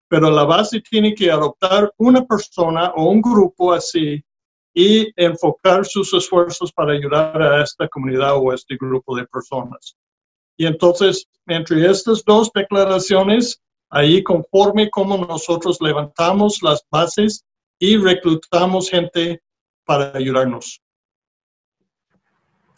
Pero 0.09 0.31
la 0.31 0.45
base 0.45 0.81
tiene 0.81 1.15
que 1.15 1.31
adoptar 1.31 1.93
una 1.97 2.25
persona 2.25 2.93
o 2.95 3.09
un 3.11 3.23
grupo 3.23 3.73
así 3.73 4.23
y 4.75 5.13
enfocar 5.17 5.85
sus 5.85 6.13
esfuerzos 6.15 6.73
para 6.73 6.93
ayudar 6.93 7.41
a 7.41 7.63
esta 7.63 7.89
comunidad 7.89 8.37
o 8.37 8.51
a 8.51 8.55
este 8.55 8.77
grupo 8.77 9.17
de 9.17 9.27
personas. 9.27 9.97
Y 10.57 10.67
entonces, 10.67 11.27
entre 11.47 11.91
estas 11.91 12.25
dos 12.25 12.51
declaraciones, 12.55 13.61
ahí 13.91 14.23
conforme 14.23 14.89
como 14.91 15.19
nosotros 15.19 15.79
levantamos 15.81 16.63
las 16.63 16.85
bases 16.91 17.45
y 17.79 17.97
reclutamos 17.97 18.89
gente 18.89 19.41
para 19.85 20.17
ayudarnos. 20.17 20.81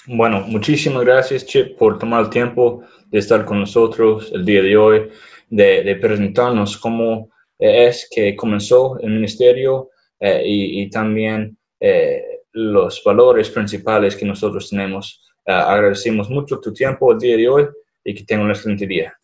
Bueno, 0.07 0.41
muchísimas 0.41 1.05
gracias, 1.05 1.47
Chip, 1.47 1.79
por 1.79 1.99
tomar 1.99 2.25
el 2.25 2.31
tiempo 2.31 2.83
de 3.07 3.19
estar 3.21 3.45
con 3.45 3.61
nosotros 3.61 4.31
el 4.35 4.45
día 4.45 4.63
de 4.63 4.77
hoy, 4.77 5.11
de, 5.49 5.97
presentarnos 6.01 6.77
cómo 6.77 7.31
es 7.59 8.09
que 8.11 8.37
comenzó 8.37 8.99
el 9.01 9.11
ministerio 9.13 9.91
eh, 10.21 10.43
y, 10.45 10.91
también 10.91 11.57
eh, 11.81 12.43
los 12.53 13.03
valores 13.05 13.51
principales 13.51 14.17
que 14.17 14.25
nosotros 14.25 14.71
tenemos. 14.71 15.23
Eh, 15.47 15.53
agradecemos 15.53 16.31
mucho 16.31 16.61
tu 16.61 16.73
tiempo 16.73 17.13
el 17.13 17.19
día 17.19 17.37
de 17.37 17.49
hoy 17.49 17.69
y 18.05 18.15
que 18.15 18.25
tenga 18.25 18.45
un 18.45 18.51
excelente 18.51 18.87
día. 18.87 19.15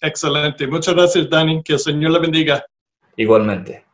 Excelente. 0.00 0.66
Muchas 0.66 0.94
gracias, 0.94 1.28
Dani. 1.30 1.62
Que 1.62 1.74
el 1.74 1.78
Señor 1.78 2.12
le 2.12 2.18
bendiga. 2.18 2.64
Igualmente. 3.16 3.84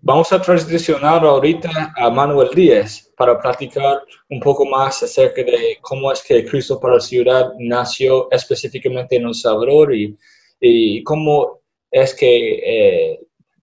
Vamos 0.00 0.32
a 0.32 0.40
transicionar 0.40 1.24
ahorita 1.24 1.92
a 1.96 2.10
Manuel 2.10 2.50
Díaz 2.54 3.10
para 3.16 3.40
platicar 3.40 4.02
un 4.28 4.40
poco 4.40 4.66
más 4.66 5.02
acerca 5.02 5.42
de 5.42 5.78
cómo 5.80 6.12
es 6.12 6.22
que 6.22 6.44
Cristo 6.44 6.78
para 6.78 6.94
la 6.94 7.00
Ciudad 7.00 7.52
nació 7.58 8.30
específicamente 8.30 9.16
en 9.16 9.26
El 9.26 9.34
Salvador 9.34 9.94
y, 9.94 10.16
y 10.60 11.02
cómo 11.04 11.60
es 11.90 12.14
que 12.14 12.60
eh, 12.64 13.20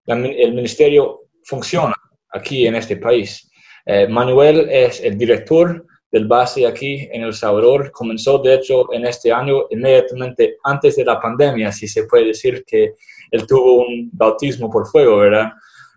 el 0.08 0.54
ministerio 0.54 1.28
funciona 1.44 1.94
aquí 2.32 2.68
en 2.68 2.76
este 2.76 2.98
país. 2.98 3.50
Eh, 3.86 4.08
Manuel 4.08 4.68
es 4.70 5.02
el 5.02 5.18
director 5.18 5.86
del 6.12 6.28
base 6.28 6.66
aquí 6.66 7.08
en 7.12 7.24
El 7.24 7.34
Salvador. 7.34 7.92
Comenzó, 7.92 8.40
de 8.40 8.56
hecho, 8.56 8.92
en 8.94 9.06
este 9.06 9.32
año, 9.32 9.64
inmediatamente 9.70 10.58
antes 10.64 10.96
de 10.96 11.06
la 11.06 11.20
pandemia, 11.20 11.72
si 11.72 11.88
se 11.88 12.04
puede 12.04 12.28
decir 12.28 12.64
que 12.66 12.94
él 13.32 13.46
tuvo 13.46 13.86
un 13.86 14.10
bautismo 14.14 14.70
por 14.70 14.88
fuego, 14.88 15.18
¿verdad? 15.18 15.52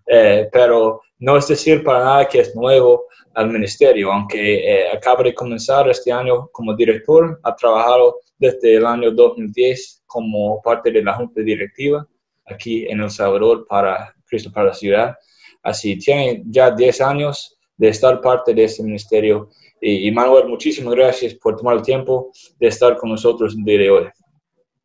Eh, 0.07 0.49
pero 0.53 1.03
no 1.21 1.37
es 1.37 1.47
decir 1.47 1.85
para 1.85 2.05
nada 2.05 2.29
que 2.29 2.41
es 2.41 2.55
nuevo 2.57 3.07
al 3.35 3.49
ministerio, 3.51 4.13
aunque 4.13 4.55
eh, 4.57 4.89
acaba 4.93 5.23
de 5.23 5.35
comenzar 5.35 5.89
este 5.89 6.11
año 6.11 6.49
como 6.53 6.75
director, 6.75 7.39
ha 7.45 7.55
trabajado 7.55 8.17
desde 8.39 8.77
el 8.77 8.87
año 8.87 9.13
2010 9.13 10.03
como 10.07 10.61
parte 10.63 10.91
de 10.91 11.03
la 11.03 11.15
junta 11.15 11.41
directiva 11.43 12.07
aquí 12.47 12.87
en 12.89 13.01
El 13.01 13.11
Salvador 13.11 13.67
para 13.69 14.13
Cristo 14.27 14.51
para 14.53 14.69
la 14.69 14.75
Ciudad. 14.75 15.15
Así 15.63 15.99
tiene 15.99 16.43
ya 16.47 16.71
10 16.71 17.01
años 17.01 17.59
de 17.77 17.89
estar 17.89 18.21
parte 18.21 18.55
de 18.55 18.65
este 18.65 18.83
ministerio. 18.83 19.49
Y, 19.81 20.11
Manuel, 20.13 20.49
muchísimas 20.49 20.95
gracias 20.95 21.35
por 21.35 21.57
tomar 21.57 21.77
el 21.77 21.83
tiempo 21.83 22.31
de 22.59 22.69
estar 22.69 22.97
con 22.97 23.11
nosotros 23.11 23.55
el 23.57 23.65
día 23.65 23.79
de 23.79 23.91
hoy. 23.91 24.09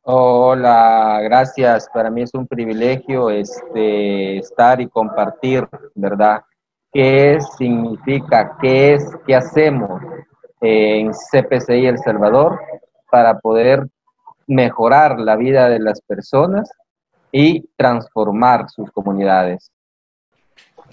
Hola, 0.03 1.19
gracias. 1.23 1.87
Para 1.93 2.09
mí 2.09 2.21
es 2.21 2.33
un 2.33 2.47
privilegio 2.47 3.29
este, 3.29 4.37
estar 4.37 4.79
y 4.79 4.87
compartir, 4.87 5.67
¿verdad? 5.95 6.41
¿Qué 6.93 7.39
significa? 7.57 8.55
¿Qué 8.61 8.93
es? 8.93 9.03
¿Qué 9.25 9.35
hacemos 9.35 10.01
en 10.61 11.11
CPCI 11.11 11.87
El 11.87 11.97
Salvador 11.97 12.59
para 13.11 13.39
poder 13.39 13.87
mejorar 14.47 15.19
la 15.19 15.35
vida 15.35 15.69
de 15.69 15.79
las 15.79 16.01
personas 16.01 16.69
y 17.31 17.67
transformar 17.75 18.69
sus 18.69 18.89
comunidades. 18.91 19.71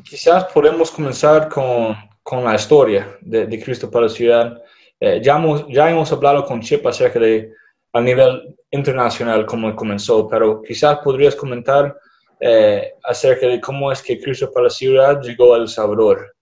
Quizás 0.04 0.44
podemos 0.52 0.90
comenzar 0.90 1.48
con, 1.48 1.94
con 2.22 2.44
la 2.44 2.54
historia 2.54 3.16
de, 3.20 3.62
Cristo 3.62 3.90
para 3.90 4.06
la 4.06 4.10
ciudad. 4.10 4.62
Eh, 5.00 5.20
ya, 5.22 5.36
hemos, 5.36 5.66
ya 5.68 5.90
hemos 5.90 6.12
hablado 6.12 6.44
con 6.44 6.60
Chip 6.60 6.86
acerca 6.86 7.18
de 7.18 7.52
a 7.92 8.00
nivel 8.00 8.56
internacional 8.70 9.44
cómo 9.46 9.74
comenzó, 9.76 10.28
pero 10.28 10.62
quizás 10.62 10.98
podrías 10.98 11.36
comentar 11.36 11.96
eh, 12.40 12.94
acerca 13.04 13.46
de 13.46 13.60
cómo 13.60 13.92
es 13.92 14.02
que 14.02 14.20
Cristo 14.20 14.50
para 14.52 14.64
la 14.64 14.70
ciudad 14.70 15.20
llegó 15.20 15.54
a 15.54 15.58
El 15.58 15.68
Salvador. 15.68 16.34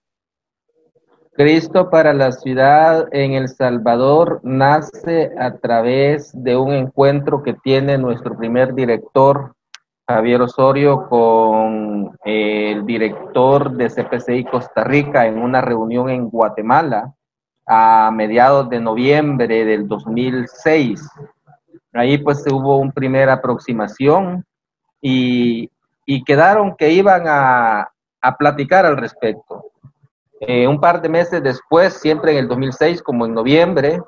Cristo 1.33 1.89
para 1.89 2.13
la 2.13 2.31
ciudad 2.31 3.07
en 3.11 3.33
El 3.33 3.47
Salvador 3.47 4.41
nace 4.43 5.31
a 5.39 5.57
través 5.57 6.31
de 6.33 6.57
un 6.57 6.73
encuentro 6.73 7.41
que 7.41 7.53
tiene 7.53 7.97
nuestro 7.97 8.37
primer 8.37 8.73
director, 8.73 9.55
Javier 10.15 10.41
Osorio, 10.41 11.07
con 11.07 12.17
el 12.23 12.85
director 12.85 13.71
de 13.71 13.89
CPCI 13.89 14.45
Costa 14.45 14.83
Rica 14.83 15.25
en 15.25 15.41
una 15.41 15.61
reunión 15.61 16.09
en 16.09 16.29
Guatemala 16.29 17.13
a 17.65 18.11
mediados 18.11 18.69
de 18.69 18.79
noviembre 18.79 19.65
del 19.65 19.87
2006. 19.87 21.07
Ahí 21.93 22.17
pues 22.17 22.45
hubo 22.51 22.77
una 22.77 22.91
primera 22.91 23.33
aproximación 23.33 24.45
y, 25.01 25.69
quedaron 26.25 26.75
que 26.75 26.91
iban 26.91 27.23
a, 27.27 27.91
platicar 28.37 28.85
al 28.85 28.97
respecto. 28.97 29.71
Eh, 30.39 30.67
un 30.67 30.79
par 30.79 31.01
de 31.01 31.09
meses 31.09 31.41
después, 31.41 31.93
siempre 31.93 32.33
en 32.33 32.39
el 32.39 32.47
2006, 32.47 33.01
como 33.01 33.25
en 33.25 33.33
noviembre, 33.33 34.01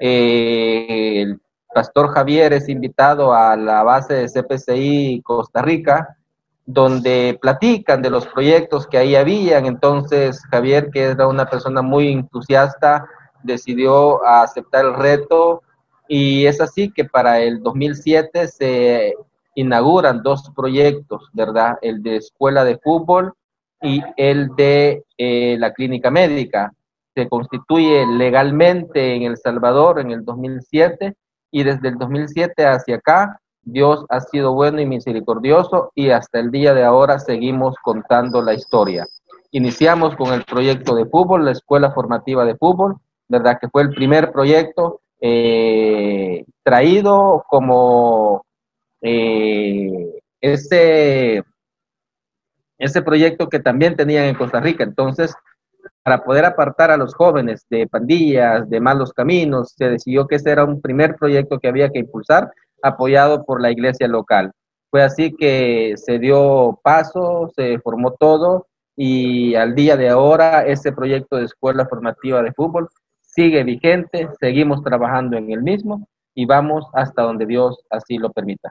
eh, 0.00 1.22
el 1.22 1.40
pastor 1.74 2.14
Javier 2.14 2.52
es 2.54 2.68
invitado 2.68 3.34
a 3.34 3.56
la 3.56 3.82
base 3.82 4.14
de 4.14 4.28
CPCI 4.28 5.20
Costa 5.22 5.60
Rica, 5.60 6.16
donde 6.64 7.38
platican 7.42 8.00
de 8.00 8.08
los 8.08 8.26
proyectos 8.26 8.86
que 8.86 8.96
ahí 8.96 9.16
habían. 9.16 9.66
Entonces 9.66 10.40
Javier, 10.50 10.88
que 10.90 11.02
era 11.02 11.26
una 11.26 11.44
persona 11.44 11.82
muy 11.82 12.10
entusiasta, 12.10 13.06
decidió 13.42 14.24
aceptar 14.24 14.86
el 14.86 14.94
reto 14.94 15.62
y 16.08 16.46
es 16.46 16.60
así 16.60 16.90
que 16.90 17.04
para 17.04 17.40
el 17.40 17.62
2007 17.62 18.48
se 18.48 19.14
inauguran 19.54 20.22
dos 20.22 20.50
proyectos, 20.54 21.28
¿verdad? 21.32 21.76
El 21.82 22.02
de 22.02 22.16
escuela 22.16 22.64
de 22.64 22.78
fútbol 22.78 23.34
y 23.82 24.00
el 24.16 24.54
de 24.56 25.04
eh, 25.18 25.56
la 25.58 25.72
clínica 25.72 26.10
médica. 26.10 26.72
Se 27.14 27.28
constituye 27.28 28.06
legalmente 28.06 29.14
en 29.14 29.22
El 29.22 29.36
Salvador 29.36 30.00
en 30.00 30.10
el 30.10 30.24
2007 30.24 31.14
y 31.54 31.62
desde 31.62 31.86
el 31.86 31.98
2007 31.98 32.66
hacia 32.66 32.96
acá 32.96 33.40
Dios 33.62 34.04
ha 34.08 34.20
sido 34.20 34.54
bueno 34.54 34.80
y 34.80 34.86
misericordioso 34.86 35.92
y 35.94 36.10
hasta 36.10 36.40
el 36.40 36.50
día 36.50 36.74
de 36.74 36.82
ahora 36.82 37.20
seguimos 37.20 37.76
contando 37.80 38.42
la 38.42 38.54
historia. 38.54 39.06
Iniciamos 39.52 40.16
con 40.16 40.34
el 40.34 40.44
proyecto 40.44 40.96
de 40.96 41.06
fútbol, 41.06 41.44
la 41.44 41.52
escuela 41.52 41.92
formativa 41.92 42.44
de 42.44 42.56
fútbol, 42.56 42.96
¿verdad? 43.28 43.58
Que 43.60 43.68
fue 43.68 43.82
el 43.82 43.90
primer 43.90 44.32
proyecto 44.32 45.00
eh, 45.20 46.44
traído 46.64 47.44
como 47.48 48.44
eh, 49.00 50.20
ese, 50.40 51.44
ese 52.78 53.02
proyecto 53.02 53.48
que 53.48 53.60
también 53.60 53.94
tenían 53.94 54.24
en 54.24 54.34
Costa 54.34 54.58
Rica. 54.58 54.82
Entonces, 54.82 55.32
para 56.04 56.22
poder 56.22 56.44
apartar 56.44 56.90
a 56.90 56.98
los 56.98 57.14
jóvenes 57.14 57.64
de 57.70 57.86
pandillas, 57.86 58.68
de 58.68 58.78
malos 58.78 59.14
caminos, 59.14 59.72
se 59.74 59.88
decidió 59.88 60.26
que 60.26 60.36
ese 60.36 60.50
era 60.50 60.62
un 60.62 60.82
primer 60.82 61.16
proyecto 61.16 61.58
que 61.58 61.68
había 61.68 61.88
que 61.88 62.00
impulsar, 62.00 62.52
apoyado 62.82 63.44
por 63.44 63.62
la 63.62 63.70
iglesia 63.70 64.06
local. 64.06 64.52
Fue 64.90 65.02
así 65.02 65.34
que 65.34 65.94
se 65.96 66.18
dio 66.18 66.78
paso, 66.84 67.50
se 67.56 67.78
formó 67.78 68.12
todo 68.20 68.66
y 68.94 69.54
al 69.54 69.74
día 69.74 69.96
de 69.96 70.10
ahora 70.10 70.66
ese 70.66 70.92
proyecto 70.92 71.36
de 71.36 71.46
escuela 71.46 71.86
formativa 71.86 72.42
de 72.42 72.52
fútbol 72.52 72.88
sigue 73.22 73.64
vigente, 73.64 74.28
seguimos 74.38 74.82
trabajando 74.84 75.38
en 75.38 75.50
el 75.50 75.62
mismo 75.62 76.06
y 76.34 76.44
vamos 76.44 76.84
hasta 76.92 77.22
donde 77.22 77.46
Dios 77.46 77.78
así 77.88 78.18
lo 78.18 78.30
permita. 78.30 78.70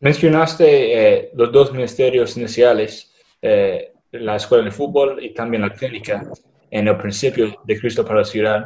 Mencionaste 0.00 1.18
eh, 1.18 1.30
los 1.34 1.52
dos 1.52 1.70
ministerios 1.70 2.34
iniciales, 2.38 3.14
eh, 3.42 3.92
la 4.20 4.36
escuela 4.36 4.64
de 4.64 4.70
fútbol 4.70 5.22
y 5.22 5.32
también 5.34 5.62
la 5.62 5.72
clínica 5.72 6.28
en 6.70 6.88
el 6.88 6.96
principio 6.96 7.54
de 7.64 7.78
Cristo 7.78 8.04
para 8.04 8.20
la 8.20 8.24
ciudad, 8.24 8.64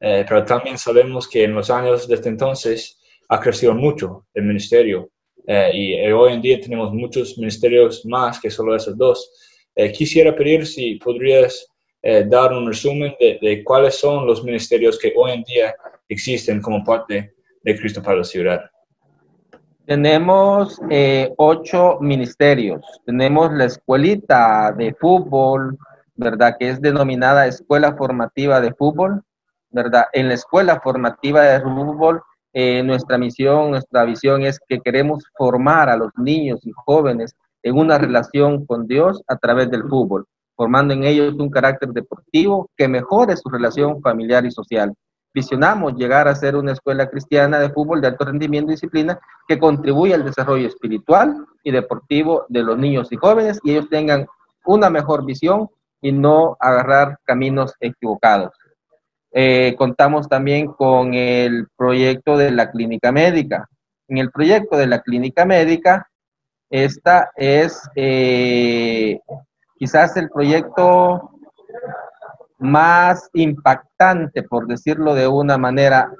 eh, 0.00 0.24
pero 0.28 0.44
también 0.44 0.78
sabemos 0.78 1.28
que 1.28 1.44
en 1.44 1.54
los 1.54 1.70
años 1.70 2.08
desde 2.08 2.28
entonces 2.28 2.98
ha 3.28 3.40
crecido 3.40 3.74
mucho 3.74 4.26
el 4.34 4.44
ministerio 4.44 5.10
y 5.74 5.96
hoy 6.12 6.34
en 6.34 6.40
día 6.40 6.60
tenemos 6.60 6.92
muchos 6.92 7.36
ministerios 7.36 8.06
más 8.06 8.40
que 8.40 8.48
solo 8.48 8.76
esos 8.76 8.96
dos. 8.96 9.28
quisiera 9.92 10.36
pedir 10.36 10.64
si 10.64 10.94
podrías 10.96 11.66
eh, 12.04 12.24
dar 12.26 12.52
un 12.52 12.66
resumen 12.66 13.14
de, 13.20 13.62
cuáles 13.62 13.94
son 13.94 14.26
los 14.26 14.42
ministerios 14.42 14.98
que 14.98 15.12
hoy 15.14 15.32
en 15.32 15.44
día 15.44 15.72
existen 16.08 16.60
como 16.60 16.82
parte 16.82 17.32
de 17.62 17.78
Cristo 17.78 18.02
para 18.02 18.18
la 18.18 18.24
ciudad. 18.24 18.60
Tenemos 19.86 20.80
eh, 20.90 21.32
ocho 21.36 21.98
ministerios. 22.00 22.82
Tenemos 23.04 23.52
la 23.52 23.64
escuelita 23.64 24.72
de 24.72 24.94
fútbol, 24.94 25.76
¿verdad? 26.14 26.56
Que 26.58 26.70
es 26.70 26.80
denominada 26.80 27.46
Escuela 27.46 27.96
Formativa 27.96 28.60
de 28.60 28.72
Fútbol, 28.74 29.22
¿verdad? 29.70 30.04
En 30.12 30.28
la 30.28 30.34
Escuela 30.34 30.80
Formativa 30.80 31.42
de 31.42 31.60
Fútbol, 31.60 32.22
eh, 32.52 32.82
nuestra 32.82 33.18
misión, 33.18 33.70
nuestra 33.70 34.04
visión 34.04 34.42
es 34.42 34.60
que 34.68 34.80
queremos 34.80 35.24
formar 35.36 35.88
a 35.88 35.96
los 35.96 36.10
niños 36.16 36.60
y 36.66 36.72
jóvenes 36.74 37.34
en 37.62 37.76
una 37.76 37.98
relación 37.98 38.66
con 38.66 38.86
Dios 38.86 39.22
a 39.26 39.36
través 39.36 39.70
del 39.70 39.82
fútbol 39.84 40.26
formando 40.62 40.94
en 40.94 41.04
ellos 41.04 41.34
un 41.34 41.50
carácter 41.50 41.88
deportivo 41.90 42.70
que 42.76 42.88
mejore 42.88 43.36
su 43.36 43.48
relación 43.48 44.00
familiar 44.00 44.44
y 44.46 44.50
social. 44.50 44.94
Visionamos 45.34 45.94
llegar 45.94 46.28
a 46.28 46.34
ser 46.34 46.56
una 46.56 46.72
escuela 46.72 47.08
cristiana 47.08 47.58
de 47.58 47.70
fútbol 47.70 48.00
de 48.00 48.08
alto 48.08 48.24
rendimiento 48.24 48.70
y 48.70 48.74
disciplina 48.74 49.18
que 49.48 49.58
contribuya 49.58 50.16
al 50.16 50.24
desarrollo 50.24 50.68
espiritual 50.68 51.46
y 51.62 51.70
deportivo 51.70 52.44
de 52.48 52.62
los 52.62 52.76
niños 52.76 53.10
y 53.12 53.16
jóvenes 53.16 53.58
y 53.64 53.72
ellos 53.72 53.88
tengan 53.88 54.26
una 54.64 54.90
mejor 54.90 55.24
visión 55.24 55.68
y 56.00 56.12
no 56.12 56.56
agarrar 56.60 57.18
caminos 57.24 57.74
equivocados. 57.80 58.52
Eh, 59.30 59.74
contamos 59.78 60.28
también 60.28 60.66
con 60.66 61.14
el 61.14 61.66
proyecto 61.76 62.36
de 62.36 62.50
la 62.50 62.70
clínica 62.70 63.10
médica. 63.12 63.66
En 64.08 64.18
el 64.18 64.30
proyecto 64.30 64.76
de 64.76 64.86
la 64.86 65.00
clínica 65.00 65.46
médica, 65.46 66.06
esta 66.68 67.30
es 67.36 67.88
eh, 67.96 69.18
quizás 69.76 70.16
el 70.16 70.28
proyecto 70.28 71.30
más 72.62 73.28
impactante, 73.34 74.42
por 74.42 74.66
decirlo 74.66 75.14
de 75.14 75.28
una 75.28 75.58
manera 75.58 76.10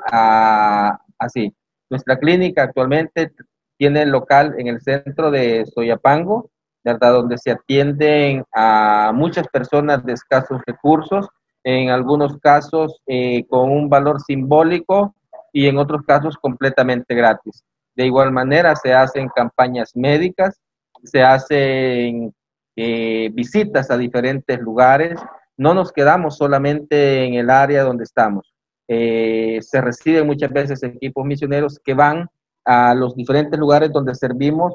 así. 1.18 1.54
Nuestra 1.88 2.18
clínica 2.18 2.64
actualmente 2.64 3.32
tiene 3.78 4.06
local 4.06 4.54
en 4.58 4.68
el 4.68 4.80
centro 4.80 5.30
de 5.30 5.64
Soyapango. 5.66 6.50
Donde 6.84 7.38
se 7.38 7.52
atienden 7.52 8.44
a 8.52 9.12
muchas 9.14 9.46
personas 9.48 10.04
de 10.04 10.14
escasos 10.14 10.60
recursos, 10.66 11.28
en 11.62 11.90
algunos 11.90 12.38
casos 12.38 13.00
eh, 13.06 13.46
con 13.46 13.70
un 13.70 13.88
valor 13.88 14.20
simbólico 14.20 15.14
y 15.52 15.68
en 15.68 15.78
otros 15.78 16.02
casos 16.02 16.36
completamente 16.36 17.14
gratis. 17.14 17.62
De 17.94 18.06
igual 18.06 18.32
manera, 18.32 18.74
se 18.74 18.92
hacen 18.92 19.28
campañas 19.28 19.92
médicas, 19.94 20.58
se 21.04 21.22
hacen 21.22 22.34
eh, 22.74 23.30
visitas 23.32 23.90
a 23.90 23.96
diferentes 23.96 24.58
lugares. 24.58 25.20
No 25.56 25.74
nos 25.74 25.92
quedamos 25.92 26.36
solamente 26.36 27.24
en 27.24 27.34
el 27.34 27.50
área 27.50 27.84
donde 27.84 28.04
estamos. 28.04 28.52
Eh, 28.88 29.58
se 29.62 29.80
reciben 29.80 30.26
muchas 30.26 30.52
veces 30.52 30.82
equipos 30.82 31.24
misioneros 31.24 31.78
que 31.84 31.94
van 31.94 32.28
a 32.64 32.94
los 32.94 33.14
diferentes 33.14 33.58
lugares 33.58 33.92
donde 33.92 34.14
servimos 34.14 34.74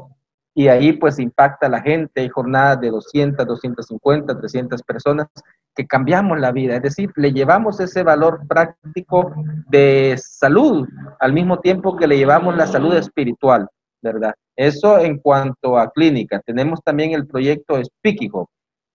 y 0.54 0.70
ahí 0.70 0.94
pues 0.94 1.20
impacta 1.20 1.70
la 1.70 1.82
gente. 1.82 2.22
Hay 2.22 2.30
jornadas 2.30 2.82
de 2.82 2.90
200, 2.90 3.46
250, 3.46 4.40
300 4.40 4.82
personas 4.84 5.28
que 5.76 5.86
cambiamos 5.86 6.40
la 6.40 6.52
vida, 6.52 6.76
es 6.76 6.82
decir, 6.82 7.12
le 7.16 7.32
llevamos 7.32 7.80
ese 7.80 8.02
valor 8.02 8.48
práctico 8.48 9.32
de 9.70 10.16
salud 10.18 10.88
al 11.20 11.34
mismo 11.34 11.60
tiempo 11.60 11.96
que 11.96 12.08
le 12.08 12.18
llevamos 12.18 12.58
la 12.58 12.66
salud 12.66 12.96
espiritual, 12.96 13.70
¿verdad? 14.02 14.34
Eso 14.56 14.98
en 14.98 15.20
cuanto 15.20 15.78
a 15.78 15.92
clínica. 15.92 16.42
Tenemos 16.44 16.82
también 16.84 17.12
el 17.12 17.28
proyecto 17.28 17.80
Speaking 17.84 18.32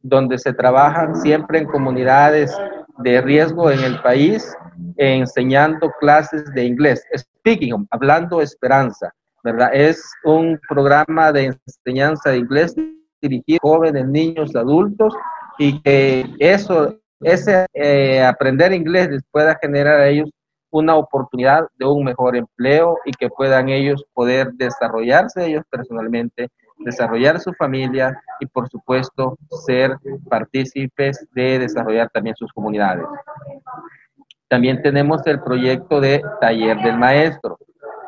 donde 0.02 0.38
se 0.38 0.52
trabajan 0.52 1.14
siempre 1.16 1.58
en 1.58 1.66
comunidades 1.66 2.56
de 2.98 3.20
riesgo 3.20 3.70
en 3.70 3.80
el 3.80 4.00
país, 4.02 4.54
enseñando 4.96 5.90
clases 6.00 6.44
de 6.54 6.64
inglés. 6.64 7.04
Speaking 7.16 7.86
hablando 7.90 8.40
esperanza, 8.40 9.12
¿verdad? 9.42 9.70
Es 9.72 10.02
un 10.24 10.58
programa 10.68 11.32
de 11.32 11.56
enseñanza 11.66 12.30
de 12.30 12.38
inglés 12.38 12.74
dirigido 13.20 13.58
a 13.62 13.68
jóvenes, 13.68 14.06
niños, 14.06 14.54
adultos, 14.54 15.14
y 15.58 15.80
que 15.82 16.26
eso, 16.38 16.96
ese 17.20 17.66
eh, 17.74 18.22
aprender 18.22 18.72
inglés 18.72 19.08
les 19.10 19.22
pueda 19.30 19.58
generar 19.60 20.00
a 20.00 20.08
ellos 20.08 20.30
una 20.70 20.96
oportunidad 20.96 21.66
de 21.78 21.86
un 21.86 22.02
mejor 22.02 22.34
empleo 22.34 22.96
y 23.04 23.12
que 23.12 23.28
puedan 23.28 23.68
ellos 23.68 24.02
poder 24.14 24.52
desarrollarse 24.54 25.46
ellos 25.46 25.64
personalmente, 25.70 26.48
desarrollar 26.84 27.40
su 27.40 27.52
familia 27.54 28.20
y 28.40 28.46
por 28.46 28.68
supuesto 28.68 29.38
ser 29.64 29.96
partícipes 30.28 31.26
de 31.32 31.58
desarrollar 31.58 32.10
también 32.10 32.36
sus 32.36 32.52
comunidades. 32.52 33.06
También 34.48 34.82
tenemos 34.82 35.26
el 35.26 35.40
proyecto 35.40 36.00
de 36.00 36.22
Taller 36.40 36.78
del 36.82 36.98
Maestro. 36.98 37.58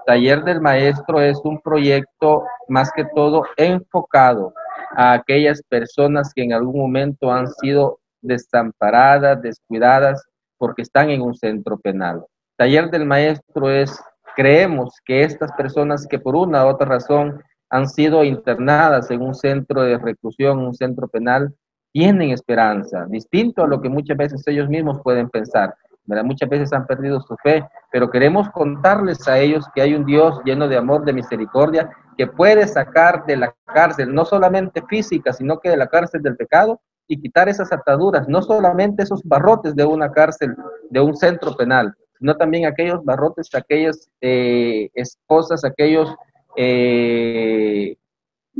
Taller 0.07 0.45
del 0.45 0.61
Maestro 0.61 1.21
es 1.21 1.41
un 1.43 1.61
proyecto 1.61 2.45
más 2.69 2.93
que 2.93 3.05
todo 3.15 3.45
enfocado 3.57 4.53
a 4.97 5.15
aquellas 5.15 5.63
personas 5.63 6.33
que 6.35 6.43
en 6.43 6.53
algún 6.53 6.79
momento 6.79 7.33
han 7.33 7.49
sido 7.49 7.99
desamparadas, 8.21 9.41
descuidadas, 9.41 10.23
porque 10.59 10.83
están 10.83 11.11
en 11.11 11.23
un 11.23 11.35
centro 11.35 11.79
penal. 11.79 12.25
Taller 12.57 12.91
del 12.91 13.07
Maestro 13.07 13.71
es, 13.71 13.99
creemos 14.37 14.95
que 15.05 15.23
estas 15.23 15.51
personas 15.53 16.07
que 16.07 16.19
por 16.19 16.37
una 16.37 16.65
u 16.65 16.69
otra 16.69 16.87
razón 16.87 17.43
han 17.71 17.89
sido 17.89 18.25
internadas 18.25 19.11
en 19.11 19.23
un 19.23 19.35
centro 19.35 19.83
de 19.83 19.99
reclusión, 19.99 20.59
un 20.59 20.75
centro 20.75 21.09
penal, 21.09 21.55
tienen 21.93 22.31
esperanza, 22.31 23.07
distinto 23.09 23.63
a 23.63 23.69
lo 23.69 23.81
que 23.81 23.89
muchas 23.89 24.17
veces 24.17 24.43
ellos 24.47 24.69
mismos 24.69 25.01
pueden 25.03 25.29
pensar. 25.31 25.75
Muchas 26.07 26.51
veces 26.51 26.73
han 26.73 26.87
perdido 26.87 27.21
su 27.21 27.35
fe, 27.37 27.67
pero 27.91 28.11
queremos 28.11 28.51
contarles 28.51 29.27
a 29.27 29.39
ellos 29.39 29.65
que 29.75 29.81
hay 29.81 29.95
un 29.95 30.05
Dios 30.05 30.39
lleno 30.45 30.69
de 30.69 30.77
amor, 30.77 31.05
de 31.05 31.15
misericordia, 31.15 31.91
que 32.19 32.27
puede 32.27 32.67
sacar 32.67 33.25
de 33.27 33.37
la 33.37 33.55
cárcel, 33.65 34.15
no 34.15 34.25
solamente 34.25 34.83
física, 34.89 35.33
sino 35.33 35.59
que 35.61 35.71
de 35.71 35.77
la 35.77 35.87
cárcel 35.87 36.23
del 36.23 36.37
pecado 36.37 36.81
y 37.09 37.21
quitar 37.21 37.49
esas 37.49 37.73
ataduras, 37.73 38.29
no 38.29 38.43
solamente 38.43 39.03
esos 39.03 39.23
barrotes 39.25 39.75
de 39.75 39.85
una 39.85 40.11
cárcel, 40.11 40.55
de 40.91 41.01
un 41.01 41.17
centro 41.17 41.57
penal, 41.57 41.95
sino 42.19 42.37
también 42.37 42.67
aquellos 42.67 43.05
barrotes, 43.05 43.49
aquellas 43.55 44.09
eh, 44.21 44.91
esposas, 44.95 45.65
aquellos 45.65 46.15
eh, 46.57 47.97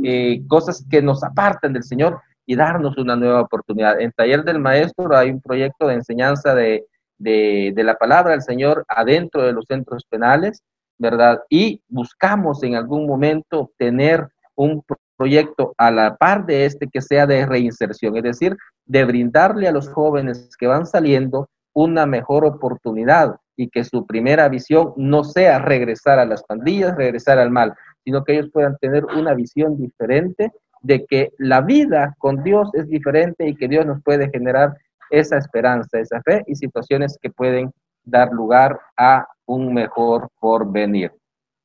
eh, 0.03 0.41
cosas 0.47 0.85
que 0.89 1.01
nos 1.01 1.23
apartan 1.23 1.73
del 1.73 1.83
Señor 1.83 2.21
y 2.45 2.55
darnos 2.55 2.97
una 2.97 3.15
nueva 3.15 3.41
oportunidad. 3.41 3.99
En 3.99 4.11
Taller 4.11 4.43
del 4.43 4.59
Maestro 4.59 5.15
hay 5.15 5.31
un 5.31 5.41
proyecto 5.41 5.87
de 5.87 5.95
enseñanza 5.95 6.53
de 6.53 6.85
de, 7.17 7.83
la 7.83 7.95
palabra 7.95 8.31
del 8.31 8.41
Señor 8.41 8.85
adentro 8.87 9.43
de 9.43 9.53
los 9.53 9.65
centros 9.67 10.03
penales, 10.05 10.61
¿verdad? 10.97 11.41
Y 11.49 11.81
buscamos 11.87 12.63
en 12.63 12.75
algún 12.75 13.07
momento 13.07 13.71
tener 13.77 14.27
un 14.55 14.83
proyecto 15.17 15.73
a 15.77 15.91
la 15.91 16.15
par 16.15 16.45
de 16.45 16.65
este 16.65 16.87
que 16.87 17.01
sea 17.01 17.25
de 17.25 17.45
reinserción, 17.45 18.15
es 18.17 18.23
decir, 18.23 18.57
de 18.85 19.05
brindarle 19.05 19.67
a 19.67 19.71
los 19.71 19.89
jóvenes 19.89 20.49
que 20.57 20.67
van 20.67 20.85
saliendo 20.85 21.49
una 21.73 22.05
mejor 22.05 22.45
oportunidad 22.45 23.35
y 23.57 23.69
que 23.69 23.83
su 23.83 24.05
primera 24.05 24.49
visión 24.49 24.93
no 24.97 25.23
sea 25.23 25.59
regresar 25.59 26.19
a 26.19 26.25
las 26.25 26.43
pandillas, 26.43 26.95
regresar 26.95 27.39
al 27.39 27.51
mal, 27.51 27.73
sino 28.03 28.23
que 28.23 28.33
ellos 28.33 28.49
puedan 28.51 28.77
tener 28.77 29.05
una 29.05 29.33
visión 29.33 29.77
diferente 29.77 30.51
de 30.81 31.05
que 31.05 31.31
la 31.37 31.61
vida 31.61 32.15
con 32.19 32.43
Dios 32.43 32.69
es 32.73 32.87
diferente 32.87 33.47
y 33.47 33.55
que 33.55 33.67
Dios 33.67 33.85
nos 33.85 34.03
puede 34.03 34.29
generar 34.29 34.77
esa 35.09 35.37
esperanza, 35.37 35.99
esa 35.99 36.21
fe 36.21 36.43
y 36.47 36.55
situaciones 36.55 37.17
que 37.21 37.29
pueden 37.29 37.71
dar 38.03 38.31
lugar 38.31 38.79
a 38.97 39.27
un 39.45 39.73
mejor 39.73 40.29
porvenir. 40.39 41.11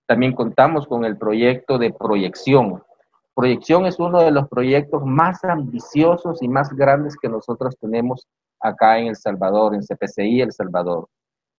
También 0.07 0.35
contamos 0.35 0.87
con 0.87 1.05
el 1.05 1.17
proyecto 1.17 1.79
de 1.79 1.93
proyección. 1.93 2.83
Proyección 3.35 3.87
es 3.87 3.99
uno 3.99 4.21
de 4.21 4.31
los 4.31 4.49
proyectos 4.49 5.05
más 5.05 5.45
ambiciosos 5.45 6.43
y 6.43 6.49
más 6.49 6.73
grandes 6.73 7.17
que 7.17 7.29
nosotros 7.29 7.77
tenemos 7.81 8.27
acá 8.61 8.99
en 8.99 9.09
El 9.09 9.17
Salvador, 9.17 9.75
en 9.75 9.83
CPCI 9.83 10.41
El 10.41 10.53
Salvador. 10.53 11.09